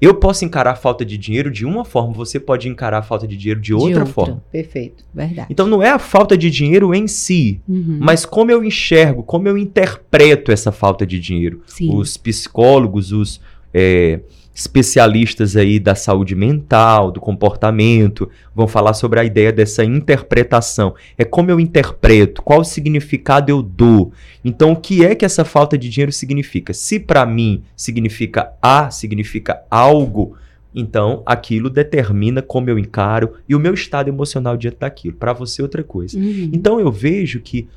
[0.00, 3.26] Eu posso encarar a falta de dinheiro de uma forma, você pode encarar a falta
[3.26, 4.06] de dinheiro de outra, outra.
[4.06, 4.44] forma.
[4.52, 5.04] Perfeito.
[5.14, 5.48] Verdade.
[5.50, 7.98] Então não é a falta de dinheiro em si, Uhum.
[8.00, 11.62] mas como eu enxergo, como eu interpreto essa falta de dinheiro.
[11.66, 11.94] Sim.
[11.96, 13.40] Os psicólogos, os
[13.72, 14.20] é,
[14.54, 20.94] especialistas aí da saúde mental, do comportamento, vão falar sobre a ideia dessa interpretação.
[21.16, 24.12] É como eu interpreto, qual significado eu dou.
[24.44, 26.72] Então, o que é que essa falta de dinheiro significa?
[26.72, 30.36] Se para mim significa A, significa algo,
[30.74, 35.16] então aquilo determina como eu encaro e o meu estado emocional diante daquilo.
[35.16, 36.18] Para você, outra coisa.
[36.18, 36.50] Uhum.
[36.52, 37.68] Então eu vejo que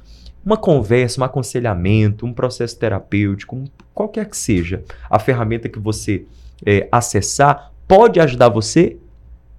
[0.45, 6.25] uma conversa, um aconselhamento, um processo terapêutico, um- qualquer que seja a ferramenta que você
[6.65, 8.97] é, acessar, pode ajudar você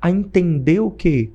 [0.00, 1.30] a entender o que?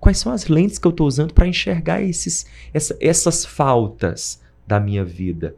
[0.00, 4.78] Quais são as lentes que eu estou usando para enxergar esses, essa- essas faltas da
[4.78, 5.54] minha vida?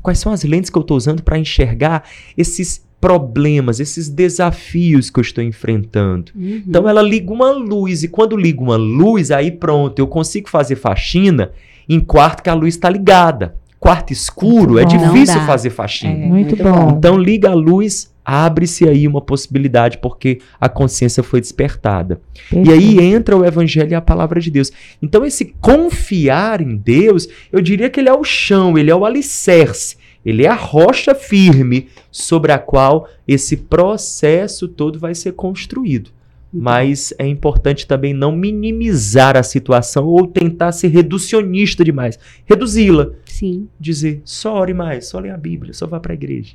[0.00, 2.04] Quais são as lentes que eu estou usando para enxergar
[2.36, 6.32] esses problemas, esses desafios que eu estou enfrentando?
[6.34, 6.62] Uhum.
[6.66, 10.76] Então ela liga uma luz e quando liga uma luz, aí pronto, eu consigo fazer
[10.76, 11.50] faxina
[11.88, 13.56] em quarto que a luz está ligada.
[13.78, 16.12] Quarto escuro é difícil fazer faxina.
[16.12, 16.16] É.
[16.26, 16.86] Muito, Muito bom.
[16.86, 16.96] bom.
[16.96, 22.20] Então liga a luz, abre-se aí uma possibilidade porque a consciência foi despertada.
[22.52, 24.70] E aí entra o evangelho e a palavra de Deus.
[25.00, 29.04] Então esse confiar em Deus, eu diria que ele é o chão, ele é o
[29.04, 36.10] alicerce, ele é a rocha firme sobre a qual esse processo todo vai ser construído.
[36.54, 42.18] Mas é importante também não minimizar a situação ou tentar ser reducionista demais.
[42.44, 43.10] Reduzi-la.
[43.24, 46.54] Sim, Dizer, só ore mais, só lê a Bíblia, só vá para a igreja.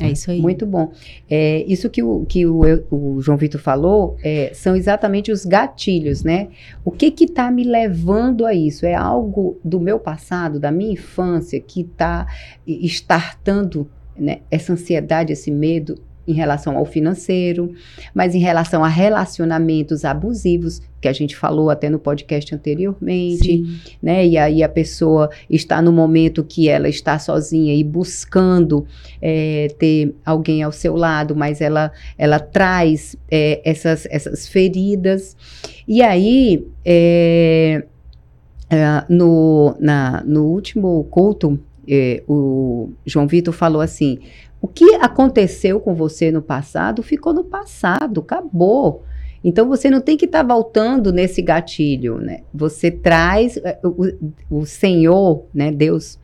[0.00, 0.40] É isso aí.
[0.40, 0.92] Muito bom.
[1.28, 6.22] É, isso que, o, que o, o João Vitor falou é, são exatamente os gatilhos,
[6.22, 6.48] né?
[6.84, 8.86] O que que está me levando a isso?
[8.86, 12.26] É algo do meu passado, da minha infância, que está
[12.66, 17.72] estartando né, essa ansiedade, esse medo em relação ao financeiro,
[18.14, 23.80] mas em relação a relacionamentos abusivos, que a gente falou até no podcast anteriormente Sim.
[24.00, 24.24] né?
[24.24, 28.86] E aí a pessoa está no momento que ela está sozinha e buscando
[29.20, 35.36] é, ter alguém ao seu lado, mas ela, ela traz é, essas, essas feridas.
[35.88, 37.84] E aí, é,
[39.08, 41.58] no, na, no último culto,
[42.28, 44.20] o João Vitor falou assim:
[44.62, 49.02] o que aconteceu com você no passado ficou no passado, acabou.
[49.44, 52.42] Então você não tem que estar voltando nesse gatilho, né?
[52.54, 55.72] Você traz eh, o, o Senhor, né?
[55.72, 56.16] Deus,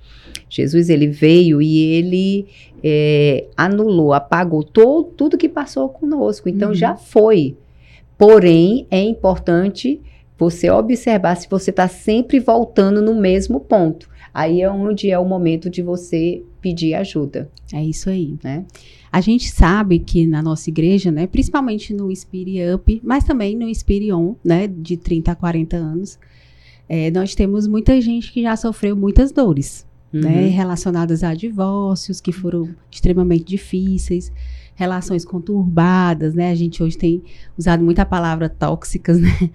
[0.48, 2.46] Jesus, ele veio e ele
[2.82, 6.48] eh, anulou, apagou todo, tudo que passou conosco.
[6.48, 6.74] Então Uhum.
[6.76, 7.56] já foi.
[8.16, 10.00] Porém, é importante
[10.38, 14.08] você observar se você está sempre voltando no mesmo ponto.
[14.32, 18.36] Aí é onde é o momento de você pedir ajuda, É isso aí.
[18.44, 18.64] né?
[19.10, 23.72] A gente sabe que na nossa igreja, né, principalmente no Spirit Up, mas também no
[23.74, 26.18] Spirit On, né, de 30 a 40 anos,
[26.88, 30.50] é, nós temos muita gente que já sofreu muitas dores, né, Uhum.
[30.50, 34.30] relacionadas a divórcios que foram extremamente difíceis,
[34.78, 36.52] relações conturbadas, né?
[36.52, 37.20] A gente hoje tem
[37.58, 39.50] usado muita palavra tóxicas, né?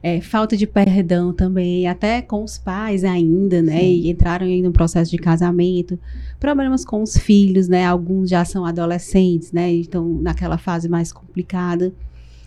[0.00, 3.80] É, falta de perdão também, até com os pais ainda, né?
[3.80, 3.86] Sim.
[3.86, 5.98] E entraram aí no processo de casamento,
[6.38, 7.84] problemas com os filhos, né?
[7.84, 9.74] Alguns já são adolescentes, né?
[9.74, 11.92] e Estão naquela fase mais complicada.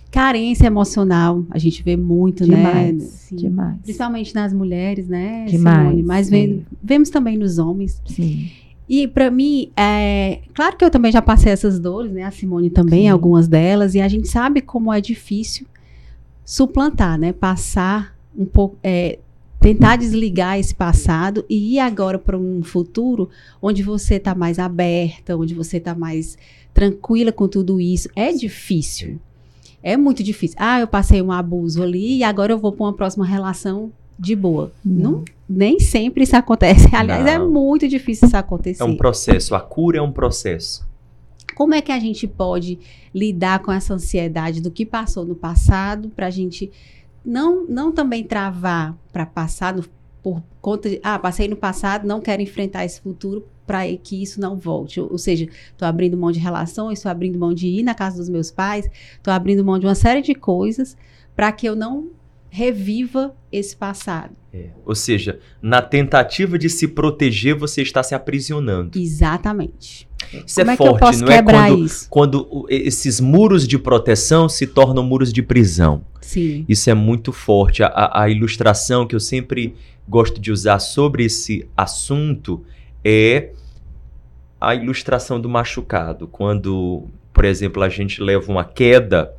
[0.10, 2.56] Carência emocional, a gente vê muito, né?
[2.56, 3.36] Demais, Sim.
[3.36, 3.78] demais.
[3.82, 5.46] Principalmente nas mulheres, né?
[5.46, 6.04] Demais, Simone?
[6.04, 6.30] Mas
[6.82, 8.02] vemos também nos homens.
[8.06, 8.50] Sim.
[8.96, 12.22] E pra mim, é, claro que eu também já passei essas dores, né?
[12.26, 13.08] A Simone também, Sim.
[13.08, 15.66] algumas delas, e a gente sabe como é difícil
[16.46, 17.34] suplantar, né?
[17.34, 19.18] Passar um pouco, é,
[19.60, 25.36] tentar desligar esse passado e ir agora para um futuro onde você tá mais aberta,
[25.36, 26.38] onde você tá mais
[26.72, 28.08] tranquila com tudo isso.
[28.16, 29.20] É difícil.
[29.82, 30.56] É muito difícil.
[30.60, 34.36] Ah, eu passei um abuso ali e agora eu vou para uma próxima relação de
[34.36, 34.72] boa.
[34.86, 36.88] Não, nem sempre isso acontece.
[36.96, 37.50] Aliás, é Não.
[37.50, 38.82] muito difícil isso acontecer.
[38.82, 40.88] É um processo, a cura é um processo.
[41.56, 42.80] Como é que a gente pode
[43.14, 46.72] lidar com essa ansiedade do que passou no passado para a gente
[47.24, 49.84] não, não também travar para passar no
[50.24, 54.40] por conta de, ah, passei no passado, não quero enfrentar esse futuro para que isso
[54.40, 55.02] não volte.
[55.02, 58.18] Ou, ou seja, estou abrindo mão de relações, estou abrindo mão de ir na casa
[58.18, 60.96] dos meus pais, estou abrindo mão de uma série de coisas
[61.36, 62.08] para que eu não
[62.54, 64.36] reviva esse passado.
[64.54, 64.68] É.
[64.86, 69.00] Ou seja, na tentativa de se proteger, você está se aprisionando.
[69.00, 70.08] Exatamente.
[70.46, 72.08] Isso é Como é, é forte, não é quando, isso?
[72.12, 76.06] quando esses muros de proteção se tornam muros de prisão.
[76.22, 76.64] Sim.
[76.70, 77.82] Isso é muito forte.
[77.82, 79.74] A, a ilustração que eu sempre
[80.08, 82.64] gosto de usar sobre esse assunto
[83.04, 83.50] é
[84.62, 86.28] a ilustração do machucado.
[86.28, 89.34] Quando, por exemplo, a gente leva uma queda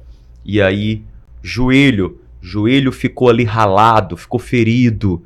[0.44, 1.05] e aí
[1.40, 5.22] joelho joelho ficou ali ralado, ficou ferido,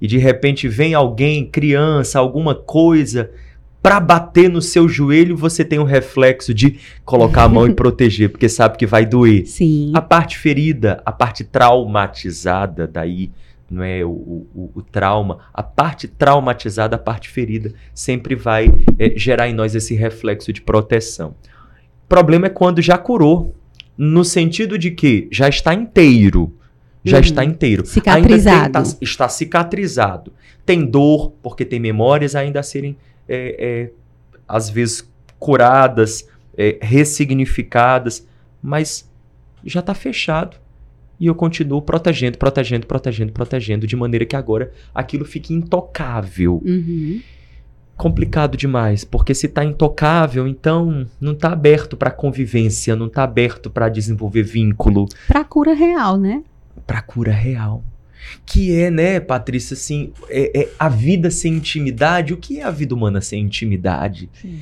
[0.00, 3.30] e de repente vem alguém, criança, alguma coisa,
[3.82, 7.72] para bater no seu joelho, você tem o um reflexo de colocar a mão e
[7.74, 9.46] proteger, porque sabe que vai doer.
[9.46, 9.92] Sim.
[9.94, 13.30] A parte ferida, a parte traumatizada, daí
[13.70, 19.12] não é o, o, o trauma, a parte traumatizada, a parte ferida, sempre vai é,
[19.16, 21.34] gerar em nós esse reflexo de proteção.
[22.04, 23.54] O problema é quando já curou,
[23.96, 26.52] no sentido de que já está inteiro,
[27.04, 27.22] já uhum.
[27.22, 27.86] está inteiro.
[27.86, 28.56] Cicatrizado.
[28.56, 30.32] Ainda tem, tá, está cicatrizado.
[30.64, 32.96] Tem dor, porque tem memórias ainda a serem,
[33.28, 33.90] é, é,
[34.46, 35.08] às vezes,
[35.38, 38.26] curadas, é, ressignificadas,
[38.62, 39.08] mas
[39.64, 40.56] já está fechado.
[41.18, 46.62] E eu continuo protegendo, protegendo, protegendo, protegendo, de maneira que agora aquilo fique intocável.
[46.64, 47.20] Uhum.
[47.94, 53.68] Complicado demais, porque se está intocável, então não está aberto para convivência, não está aberto
[53.68, 55.06] para desenvolver vínculo.
[55.28, 56.42] Para cura real, né?
[56.90, 57.84] Para cura real.
[58.44, 62.34] Que é, né, Patrícia, assim, é, é, a vida sem intimidade.
[62.34, 64.28] O que é a vida humana sem intimidade?
[64.32, 64.58] Sim.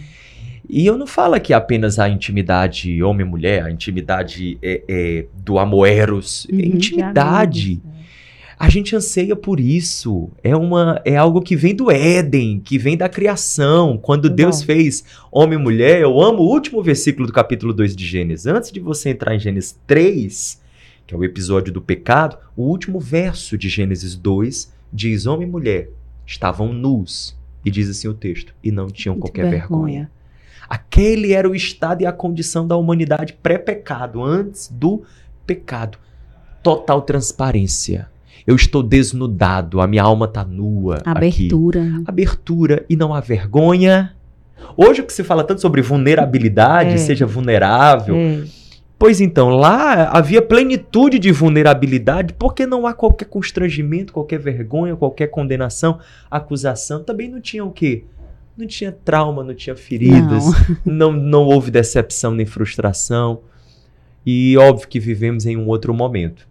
[0.68, 6.46] E eu não falo aqui apenas a intimidade homem-mulher, a intimidade é, é, do amoeros.
[6.52, 7.80] Uhum, intimidade.
[7.94, 7.98] É.
[8.58, 10.30] A gente anseia por isso.
[10.44, 13.96] É, uma, é algo que vem do Éden, que vem da criação.
[13.96, 18.04] Quando Deus fez homem e mulher, eu amo o último versículo do capítulo 2 de
[18.04, 18.46] Gênesis.
[18.46, 20.67] Antes de você entrar em Gênesis 3,
[21.08, 25.50] que é o episódio do pecado, o último verso de Gênesis 2 diz: Homem e
[25.50, 25.88] mulher
[26.26, 27.34] estavam nus.
[27.64, 29.60] E diz assim o texto: e não tinham Muito qualquer vergonha.
[29.60, 30.10] vergonha.
[30.68, 35.02] Aquele era o estado e a condição da humanidade pré-pecado, antes do
[35.46, 35.96] pecado.
[36.62, 38.10] Total transparência.
[38.46, 41.00] Eu estou desnudado, a minha alma está nua.
[41.06, 41.80] Abertura.
[41.80, 42.04] Aqui.
[42.06, 44.14] Abertura e não há vergonha.
[44.76, 46.98] Hoje o que se fala tanto sobre vulnerabilidade, é.
[46.98, 48.14] seja vulnerável.
[48.14, 48.57] É
[48.98, 55.28] Pois então, lá havia plenitude de vulnerabilidade, porque não há qualquer constrangimento, qualquer vergonha, qualquer
[55.28, 57.04] condenação, acusação.
[57.04, 58.04] Também não tinha o quê?
[58.56, 60.44] Não tinha trauma, não tinha feridas,
[60.84, 63.40] não, não, não houve decepção nem frustração.
[64.26, 66.48] E óbvio que vivemos em um outro momento.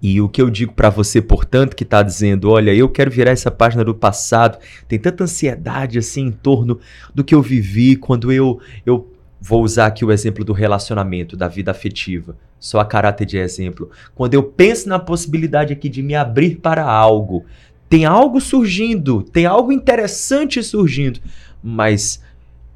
[0.00, 3.32] E o que eu digo para você, portanto, que está dizendo, olha, eu quero virar
[3.32, 6.78] essa página do passado, tem tanta ansiedade assim em torno
[7.12, 9.08] do que eu vivi quando eu eu
[9.40, 13.90] Vou usar aqui o exemplo do relacionamento, da vida afetiva, só a caráter de exemplo.
[14.14, 17.44] Quando eu penso na possibilidade aqui de me abrir para algo,
[17.88, 21.20] tem algo surgindo, tem algo interessante surgindo,
[21.62, 22.22] mas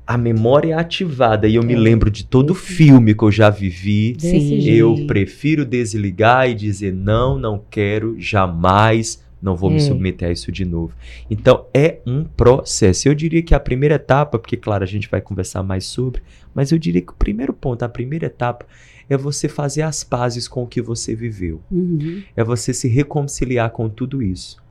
[0.07, 1.65] a memória é ativada e eu é.
[1.65, 4.17] me lembro de todo filme que eu já vivi.
[4.19, 4.63] Sim.
[4.65, 9.81] Eu prefiro desligar e dizer não, não quero jamais não vou me hum.
[9.81, 10.95] submeter a isso de novo.
[11.29, 13.09] Então é um processo.
[13.09, 16.23] Eu diria que a primeira etapa, porque claro, a gente vai conversar mais sobre,
[16.55, 18.65] mas eu diria que o primeiro ponto, a primeira etapa
[19.11, 21.61] é você fazer as pazes com o que você viveu.
[21.71, 22.23] Uhum.
[22.37, 24.63] É você se reconciliar com tudo isso.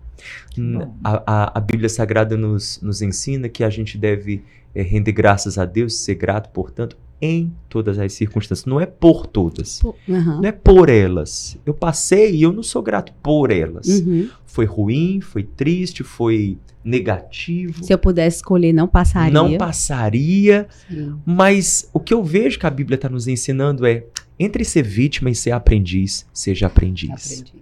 [1.03, 5.57] A, a, a, Bíblia Sagrada nos, nos ensina que a gente deve é, render graças
[5.57, 8.65] a Deus, ser grato, portanto, em todas as circunstâncias.
[8.65, 9.79] Não é por todas.
[9.79, 10.41] Por, uhum.
[10.41, 11.57] Não é por elas.
[11.65, 13.87] Eu passei e eu não sou grato por elas.
[13.87, 14.27] Uhum.
[14.45, 17.83] Foi ruim, foi triste, foi negativo.
[17.83, 19.31] Se eu pudesse escolher, não passaria.
[19.31, 20.67] Não passaria.
[20.89, 21.15] Sim.
[21.25, 24.03] Mas o que eu vejo que a Bíblia está nos ensinando é:
[24.39, 27.11] entre ser vítima e ser aprendiz, seja aprendiz.
[27.11, 27.61] aprendiz.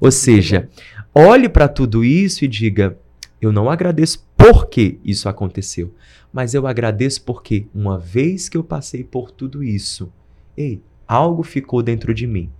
[0.00, 0.68] Ou seja,
[1.14, 2.98] olhe para tudo isso e diga:
[3.40, 5.92] eu não agradeço porque isso aconteceu,
[6.32, 10.12] mas eu agradeço porque uma vez que eu passei por tudo isso,
[10.56, 12.50] ei, algo ficou dentro de mim.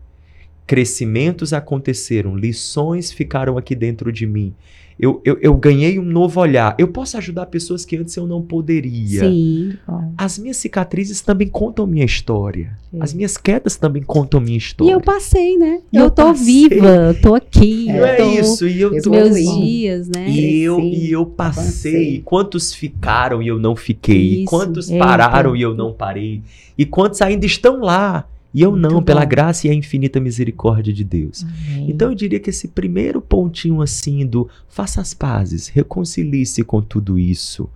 [0.67, 4.55] Crescimentos aconteceram, lições ficaram aqui dentro de mim
[4.99, 6.75] eu, eu, eu, ganhei um novo olhar.
[6.79, 9.21] Eu posso ajudar pessoas que antes eu não poderia.
[9.21, 9.77] Sim.
[10.17, 12.73] As minhas cicatrizes também contam minha história.
[12.91, 12.99] Sim.
[13.03, 14.91] As minhas quedas também contam minha história.
[14.91, 15.83] E eu passei, né?
[15.93, 16.69] E eu, eu tô passei.
[16.69, 17.87] viva, tô aqui.
[17.89, 18.67] Não é, isso.
[18.67, 20.31] E eu tô meus dias, né?
[20.31, 22.15] E eu, e eu passei.
[22.15, 24.17] E quantos ficaram e eu não fiquei?
[24.17, 24.43] Isso.
[24.43, 25.59] E quantos pararam Eita.
[25.59, 26.43] e eu não parei?
[26.79, 28.27] E quantos ainda estão lá?
[28.57, 29.03] E eu Muito não, bom.
[29.03, 31.45] pela graça e a infinita misericórdia de Deus.
[31.45, 31.91] Amém.
[31.91, 37.19] Então eu diria que esse primeiro pontinho assim do faça as pazes, reconcilie-se com tudo
[37.19, 37.69] isso.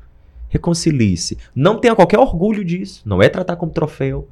[0.48, 1.36] Reconcilie-se.
[1.54, 4.26] Não tenha qualquer orgulho disso, não é tratar como troféu,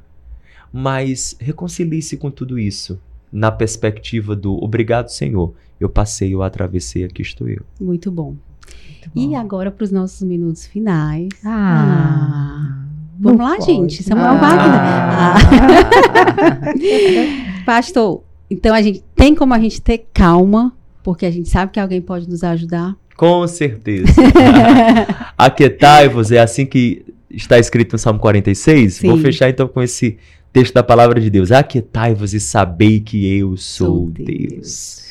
[0.73, 2.99] mas reconcilie-se com tudo isso
[3.31, 5.53] na perspectiva do obrigado, Senhor.
[5.79, 7.61] Eu passei, eu atravessei, aqui estou eu.
[7.79, 8.29] Muito bom.
[8.29, 9.21] Muito bom.
[9.21, 11.29] E agora para os nossos minutos finais.
[11.45, 12.85] Ah.
[12.85, 12.88] ah.
[13.19, 13.67] Vamos lá, pode.
[13.67, 14.03] gente.
[14.03, 14.37] Samuel ah.
[14.37, 14.79] Wagner.
[15.21, 15.35] Ah.
[17.67, 21.81] Pastor, então a gente tem como a gente ter calma, porque a gente sabe que
[21.81, 22.95] alguém pode nos ajudar.
[23.17, 24.13] Com certeza.
[25.37, 28.95] Aquietai-vos, é assim que está escrito no Salmo 46.
[28.95, 29.09] Sim.
[29.09, 30.19] Vou fechar então com esse
[30.53, 31.51] texto da palavra de Deus.
[31.51, 34.27] Aquietai-vos e sabei que eu sou, sou Deus.
[34.27, 35.09] Deus.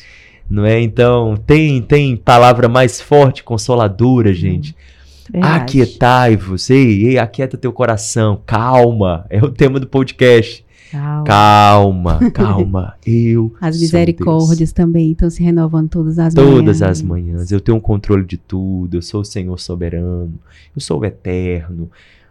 [0.48, 0.80] Não é?
[0.80, 4.70] Então, tem, tem palavra mais forte, consoladora, gente.
[4.72, 4.97] Hum
[5.34, 10.64] Aquietai-vos, ei, ei, aquieta teu coração, calma, é o tema do podcast.
[10.90, 12.94] Calma, calma, calma.
[13.06, 13.54] eu.
[13.60, 16.64] As misericórdias também estão se renovando todas as todas manhãs.
[16.64, 17.52] Todas as manhãs.
[17.52, 18.96] Eu tenho um controle de tudo.
[18.96, 20.32] Eu sou o Senhor soberano.
[20.74, 21.90] Eu sou o eterno.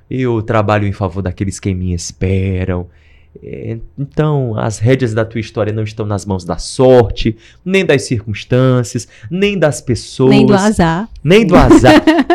[0.09, 2.87] Eu trabalho em favor daqueles que me esperam.
[3.43, 8.03] É, então, as rédeas da tua história não estão nas mãos da sorte, nem das
[8.03, 10.31] circunstâncias, nem das pessoas.
[10.31, 11.09] Nem do azar.
[11.23, 12.03] Nem do azar.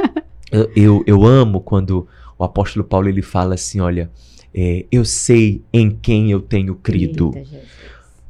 [0.52, 2.06] Eu, eu, eu, amo quando
[2.38, 4.10] o apóstolo Paulo ele fala assim: olha,
[4.54, 7.32] é, eu sei em quem eu tenho crido.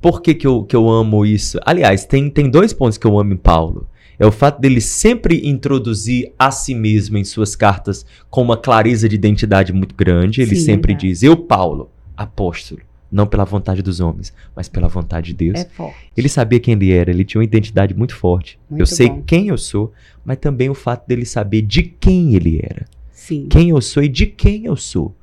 [0.00, 1.58] Por que, que, eu, que eu amo isso?
[1.64, 3.88] Aliás, tem, tem dois pontos que eu amo em Paulo.
[4.18, 9.08] É o fato dele sempre introduzir a si mesmo em suas cartas com uma clareza
[9.08, 10.42] de identidade muito grande.
[10.42, 11.08] Ele Sim, sempre verdade.
[11.08, 12.80] diz: Eu, Paulo, apóstolo
[13.12, 15.60] não pela vontade dos homens, mas pela vontade de Deus.
[15.60, 18.58] É ele sabia quem ele era, ele tinha uma identidade muito forte.
[18.70, 19.22] Muito eu sei bom.
[19.26, 19.92] quem eu sou,
[20.24, 22.86] mas também o fato dele saber de quem ele era.
[23.12, 23.46] Sim.
[23.50, 25.14] Quem eu sou e de quem eu sou.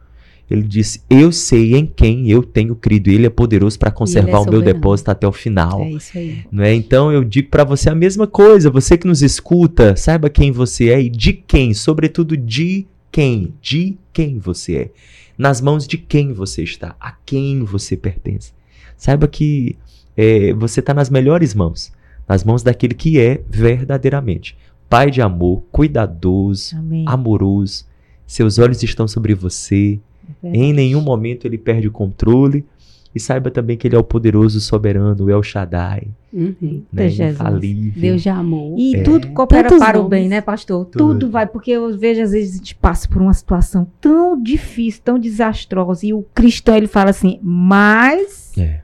[0.50, 3.10] Ele disse: Eu sei em quem eu tenho crido.
[3.10, 5.82] Ele é poderoso para conservar é o meu depósito até o final.
[5.82, 6.44] É isso aí.
[6.52, 6.74] Não é?
[6.74, 8.70] Então eu digo para você a mesma coisa.
[8.72, 13.98] Você que nos escuta, saiba quem você é e de quem, sobretudo de quem, de
[14.12, 14.92] quem você é
[15.40, 18.52] nas mãos de quem você está, a quem você pertence.
[18.96, 19.78] Saiba que
[20.16, 21.92] é, você está nas melhores mãos,
[22.28, 24.56] nas mãos daquele que é verdadeiramente
[24.90, 27.06] Pai de amor, cuidadoso, Amém.
[27.08, 27.86] amoroso.
[28.26, 30.00] Seus olhos estão sobre você.
[30.44, 32.66] É em nenhum momento ele perde o controle
[33.14, 36.08] e saiba também que ele é o poderoso soberano, o El Shaddai.
[36.32, 36.84] Uhum.
[36.94, 38.02] Né, infalível.
[38.02, 38.78] Deus de amor.
[38.78, 39.02] E é.
[39.02, 40.06] tudo coopera Tantos para nomes.
[40.06, 40.86] o bem, né, pastor?
[40.86, 41.14] Tudo.
[41.14, 41.32] tudo.
[41.32, 45.18] vai, porque eu vejo às vezes a gente passa por uma situação tão difícil, tão
[45.18, 48.82] desastrosa, e o cristão ele fala assim, mas é.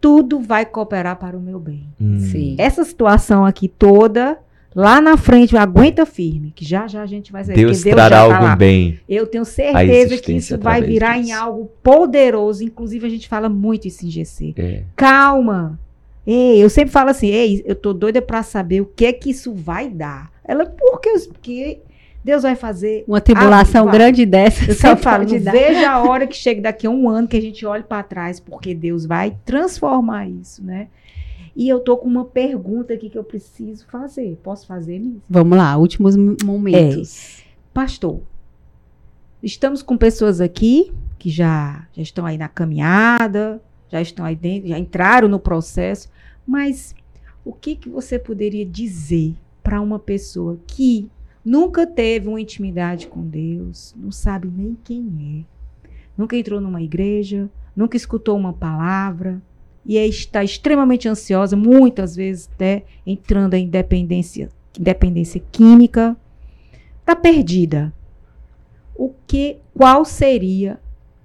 [0.00, 1.86] tudo vai cooperar para o meu bem.
[2.00, 2.18] Hum.
[2.18, 2.56] Sim.
[2.58, 4.38] Essa situação aqui toda
[4.74, 7.56] lá na frente, aguenta firme, que já já a gente vai sair.
[7.56, 8.56] Deus, Deus trará tá algo lá.
[8.56, 8.98] bem.
[9.08, 11.30] Eu tenho certeza que isso vai virar disso.
[11.30, 12.64] em algo poderoso.
[12.64, 14.54] Inclusive, a gente fala muito isso em GC.
[14.56, 14.82] É.
[14.96, 15.78] Calma.
[16.26, 19.30] Ei, eu sempre falo assim, ei, eu tô doida para saber o que é que
[19.30, 20.30] isso vai dar.
[20.44, 21.80] Ela, porque, porque
[22.24, 23.04] Deus vai fazer.
[23.06, 24.70] Uma tribulação grande dessa.
[24.70, 27.66] Eu sempre falo, veja a hora que chega daqui a um ano que a gente
[27.66, 30.88] olhe para trás, porque Deus vai transformar isso, né?
[31.54, 34.38] E eu tô com uma pergunta aqui que eu preciso fazer.
[34.42, 35.22] Posso fazer, Miss?
[35.28, 37.40] Vamos lá, últimos momentos.
[37.40, 37.42] É.
[37.74, 38.20] Pastor,
[39.42, 44.68] estamos com pessoas aqui que já, já estão aí na caminhada, já estão aí dentro,
[44.68, 46.08] já entraram no processo,
[46.46, 46.94] mas
[47.44, 51.08] o que, que você poderia dizer para uma pessoa que
[51.44, 55.46] nunca teve uma intimidade com Deus, não sabe nem quem
[55.86, 59.40] é, nunca entrou numa igreja, nunca escutou uma palavra,
[59.84, 66.16] e está extremamente ansiosa, muitas vezes até entrando em dependência, dependência química,
[67.00, 67.92] está perdida.
[68.94, 70.78] O que, qual seria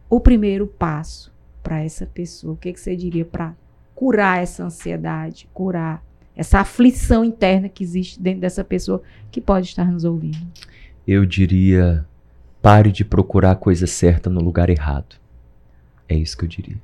[0.10, 1.32] o primeiro passo
[1.62, 2.54] para essa pessoa?
[2.54, 3.54] O que, que você diria para
[3.94, 6.04] curar essa ansiedade, curar
[6.36, 9.02] essa aflição interna que existe dentro dessa pessoa
[9.32, 10.38] que pode estar nos ouvindo?
[11.08, 12.06] Eu diria:
[12.62, 15.16] pare de procurar a coisa certa no lugar errado.
[16.08, 16.78] É isso que eu diria.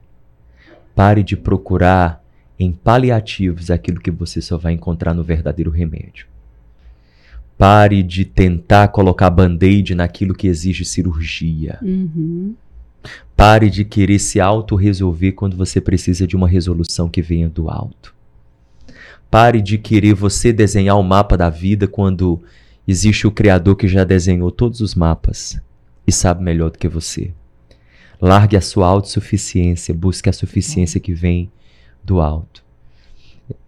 [0.95, 2.23] Pare de procurar
[2.59, 6.27] em paliativos aquilo que você só vai encontrar no verdadeiro remédio.
[7.57, 11.79] Pare de tentar colocar band-aid naquilo que exige cirurgia.
[11.81, 12.55] Uhum.
[13.35, 18.13] Pare de querer se auto-resolver quando você precisa de uma resolução que venha do alto.
[19.29, 22.41] Pare de querer você desenhar o mapa da vida quando
[22.87, 25.59] existe o Criador que já desenhou todos os mapas
[26.05, 27.33] e sabe melhor do que você.
[28.25, 31.51] Largue a sua autossuficiência, busque a suficiência que vem
[32.01, 32.63] do alto.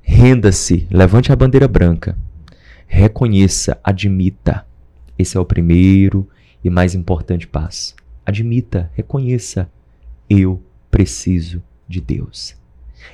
[0.02, 2.18] Renda-se, levante a bandeira branca.
[2.88, 4.66] Reconheça, admita.
[5.20, 6.26] Esse é o primeiro
[6.64, 7.98] e mais importante passo.
[8.26, 9.70] Admita, reconheça.
[10.30, 12.56] Eu preciso de Deus.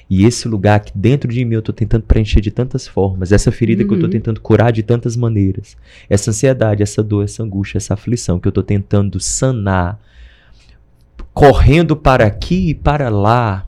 [0.07, 3.51] E esse lugar que dentro de mim eu estou tentando preencher de tantas formas, essa
[3.51, 3.87] ferida uhum.
[3.87, 5.75] que eu estou tentando curar de tantas maneiras,
[6.07, 9.99] essa ansiedade, essa dor, essa angústia, essa aflição que eu estou tentando sanar,
[11.34, 13.67] correndo para aqui e para lá,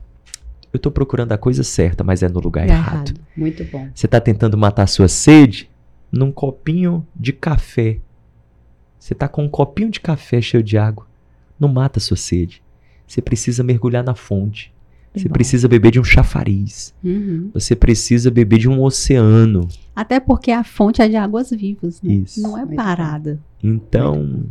[0.72, 3.08] eu estou procurando a coisa certa, mas é no lugar é errado.
[3.08, 3.20] errado.
[3.36, 3.88] Muito bom.
[3.94, 5.70] Você está tentando matar a sua sede
[6.10, 7.98] num copinho de café.
[8.98, 11.06] Você está com um copinho de café cheio de água.
[11.58, 12.62] Não mata a sua sede.
[13.06, 14.72] Você precisa mergulhar na fonte.
[15.14, 15.34] Você Bom.
[15.34, 16.92] precisa beber de um chafariz.
[17.04, 17.50] Uhum.
[17.54, 19.68] Você precisa beber de um oceano.
[19.94, 22.14] Até porque a fonte é de águas vivas, né?
[22.14, 22.42] Isso.
[22.42, 23.38] Não é parada.
[23.62, 24.46] Então,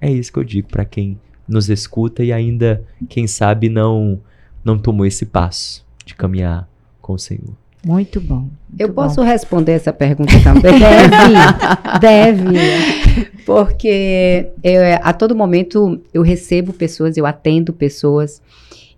[0.00, 4.20] é isso que eu digo para quem nos escuta e ainda, quem sabe, não
[4.64, 6.68] não tomou esse passo de caminhar
[7.00, 7.54] com o Senhor.
[7.86, 8.40] Muito bom.
[8.40, 10.72] Muito eu posso responder essa pergunta também?
[12.00, 13.30] deve, deve.
[13.46, 18.42] Porque eu, a todo momento eu recebo pessoas, eu atendo pessoas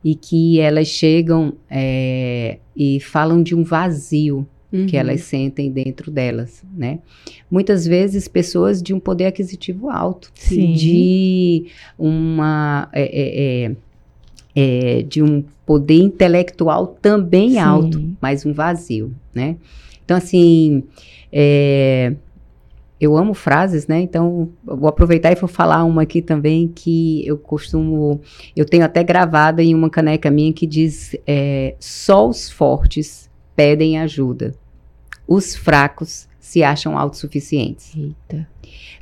[0.02, 4.86] e que elas chegam é, e falam de um vazio uhum.
[4.86, 6.98] que elas sentem dentro delas, né?
[7.50, 10.72] Muitas vezes pessoas de um poder aquisitivo alto, Sim.
[10.74, 11.66] de
[11.98, 13.74] uma é, é,
[14.54, 17.58] é, é de um poder intelectual também Sim.
[17.58, 19.56] alto, mas um vazio, né?
[20.04, 20.84] Então assim
[21.32, 22.14] é,
[23.00, 24.00] eu amo frases, né?
[24.00, 28.20] Então, vou aproveitar e vou falar uma aqui também que eu costumo.
[28.56, 33.27] Eu tenho até gravada em uma caneca minha que diz: é, só os fortes
[33.58, 34.54] pedem ajuda,
[35.26, 37.92] os fracos se acham autossuficientes.
[37.96, 38.48] Eita.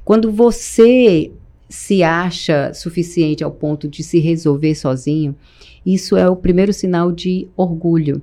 [0.02, 1.30] Quando você
[1.68, 5.36] se acha suficiente ao ponto de se resolver sozinho,
[5.84, 8.22] isso é o primeiro sinal de orgulho.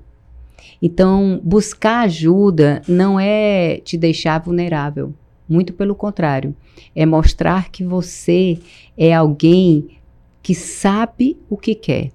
[0.82, 5.14] Então, buscar ajuda não é te deixar vulnerável
[5.48, 6.56] muito pelo contrário.
[6.96, 8.58] É mostrar que você
[8.98, 10.00] é alguém
[10.42, 12.12] que sabe o que quer.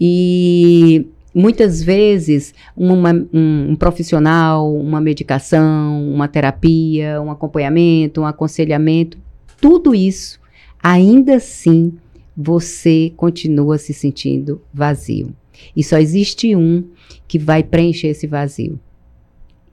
[0.00, 9.18] E muitas vezes uma, um, um, profissional, uma medicação, uma terapia, um acompanhamento, um aconselhamento,
[9.60, 10.40] tudo isso,
[10.82, 11.92] ainda assim,
[12.36, 15.34] você continua se sentindo vazio.
[15.76, 16.84] E só existe um
[17.28, 18.80] que vai preencher esse vazio.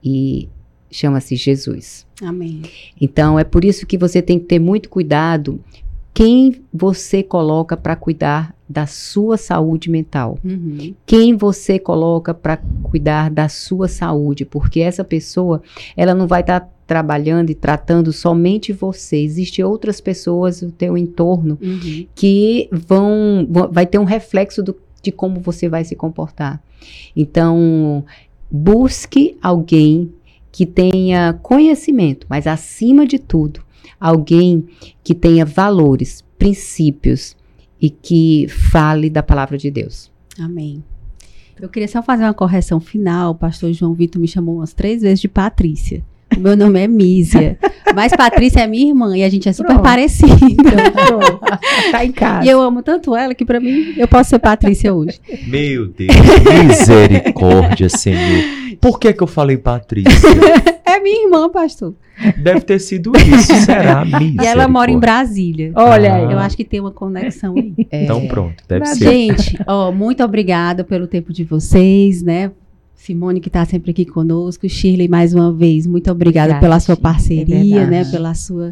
[0.04, 0.48] E
[0.92, 2.06] chama-se Jesus.
[2.22, 2.62] Amém.
[3.00, 5.60] Então é por isso que você tem que ter muito cuidado
[6.20, 10.38] quem você coloca para cuidar da sua saúde mental.
[10.44, 10.94] Uhum.
[11.06, 15.62] Quem você coloca para cuidar da sua saúde, porque essa pessoa,
[15.96, 19.16] ela não vai estar tá trabalhando e tratando somente você.
[19.16, 22.06] Existem outras pessoas no teu entorno uhum.
[22.14, 26.62] que vão, vai ter um reflexo do, de como você vai se comportar.
[27.16, 28.04] Então,
[28.52, 30.12] busque alguém
[30.52, 33.62] que tenha conhecimento, mas acima de tudo,
[34.00, 34.68] alguém
[35.04, 37.36] que tenha valores, princípios
[37.82, 40.12] e que fale da palavra de Deus.
[40.40, 40.84] Amém.
[41.60, 43.32] Eu queria só fazer uma correção final.
[43.32, 46.04] O pastor João Vitor me chamou umas três vezes de Patrícia.
[46.40, 47.58] Meu nome é Mísia.
[47.96, 49.84] Mas Patrícia é minha irmã e a gente é super pronto.
[49.84, 50.34] parecida.
[50.50, 51.40] Então,
[51.92, 52.46] tá em casa.
[52.46, 55.20] E eu amo tanto ela que para mim eu posso ser Patrícia hoje.
[55.48, 56.16] Meu Deus,
[56.68, 58.44] misericórdia, Senhor.
[58.80, 60.12] Por que que eu falei Patrícia?
[60.86, 61.94] é minha irmã, pastor.
[62.38, 64.04] Deve ter sido isso, será?
[64.42, 65.72] E ela mora em Brasília.
[65.76, 66.24] Olha aí.
[66.32, 67.74] Eu acho que tem uma conexão aí.
[67.92, 68.04] É.
[68.04, 69.10] Então pronto, deve ser.
[69.10, 72.52] Gente, ó, muito obrigada pelo tempo de vocês, né?
[73.00, 74.68] Simone, que está sempre aqui conosco.
[74.68, 78.04] Shirley, mais uma vez, muito obrigada pela sua parceria, é né?
[78.04, 78.72] Pela sua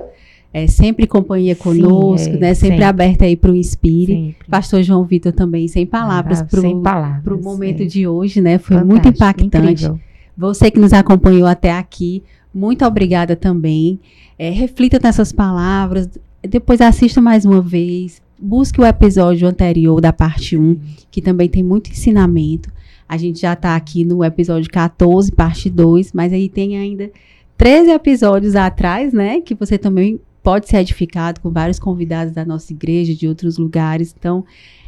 [0.54, 2.54] é, sempre companhia conosco, Sim, é, né?
[2.54, 4.14] Sempre, sempre, aberta aí para o Inspire.
[4.14, 4.48] Sempre.
[4.50, 7.86] Pastor João Vitor também, sem palavras ah, para o momento é.
[7.86, 8.58] de hoje, né?
[8.58, 9.86] Foi Fantástico, muito impactante.
[9.86, 10.00] Incrível.
[10.38, 12.22] Você que nos acompanhou até aqui,
[12.54, 13.98] muito obrigada também.
[14.38, 16.08] É, reflita nessas palavras,
[16.42, 20.78] depois assista mais uma vez, busque o episódio anterior da parte 1,
[21.10, 22.76] que também tem muito ensinamento.
[23.08, 27.10] A gente já está aqui no episódio 14, parte 2, mas aí tem ainda
[27.58, 29.42] 13 episódios atrás, né?
[29.42, 34.16] Que você também pode ser edificado com vários convidados da nossa igreja, de outros lugares.
[34.18, 34.46] Então,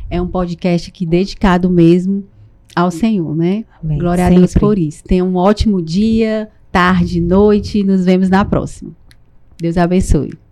[0.10, 2.24] é um podcast aqui dedicado mesmo
[2.76, 3.66] ao Senhor, né?
[3.82, 3.98] Amém.
[3.98, 4.36] Glória Sempre.
[4.36, 5.04] a Deus por isso.
[5.04, 7.84] Tenha um ótimo dia, tarde, noite.
[7.84, 8.92] Nos vemos na próxima.
[9.58, 10.49] Deus abençoe.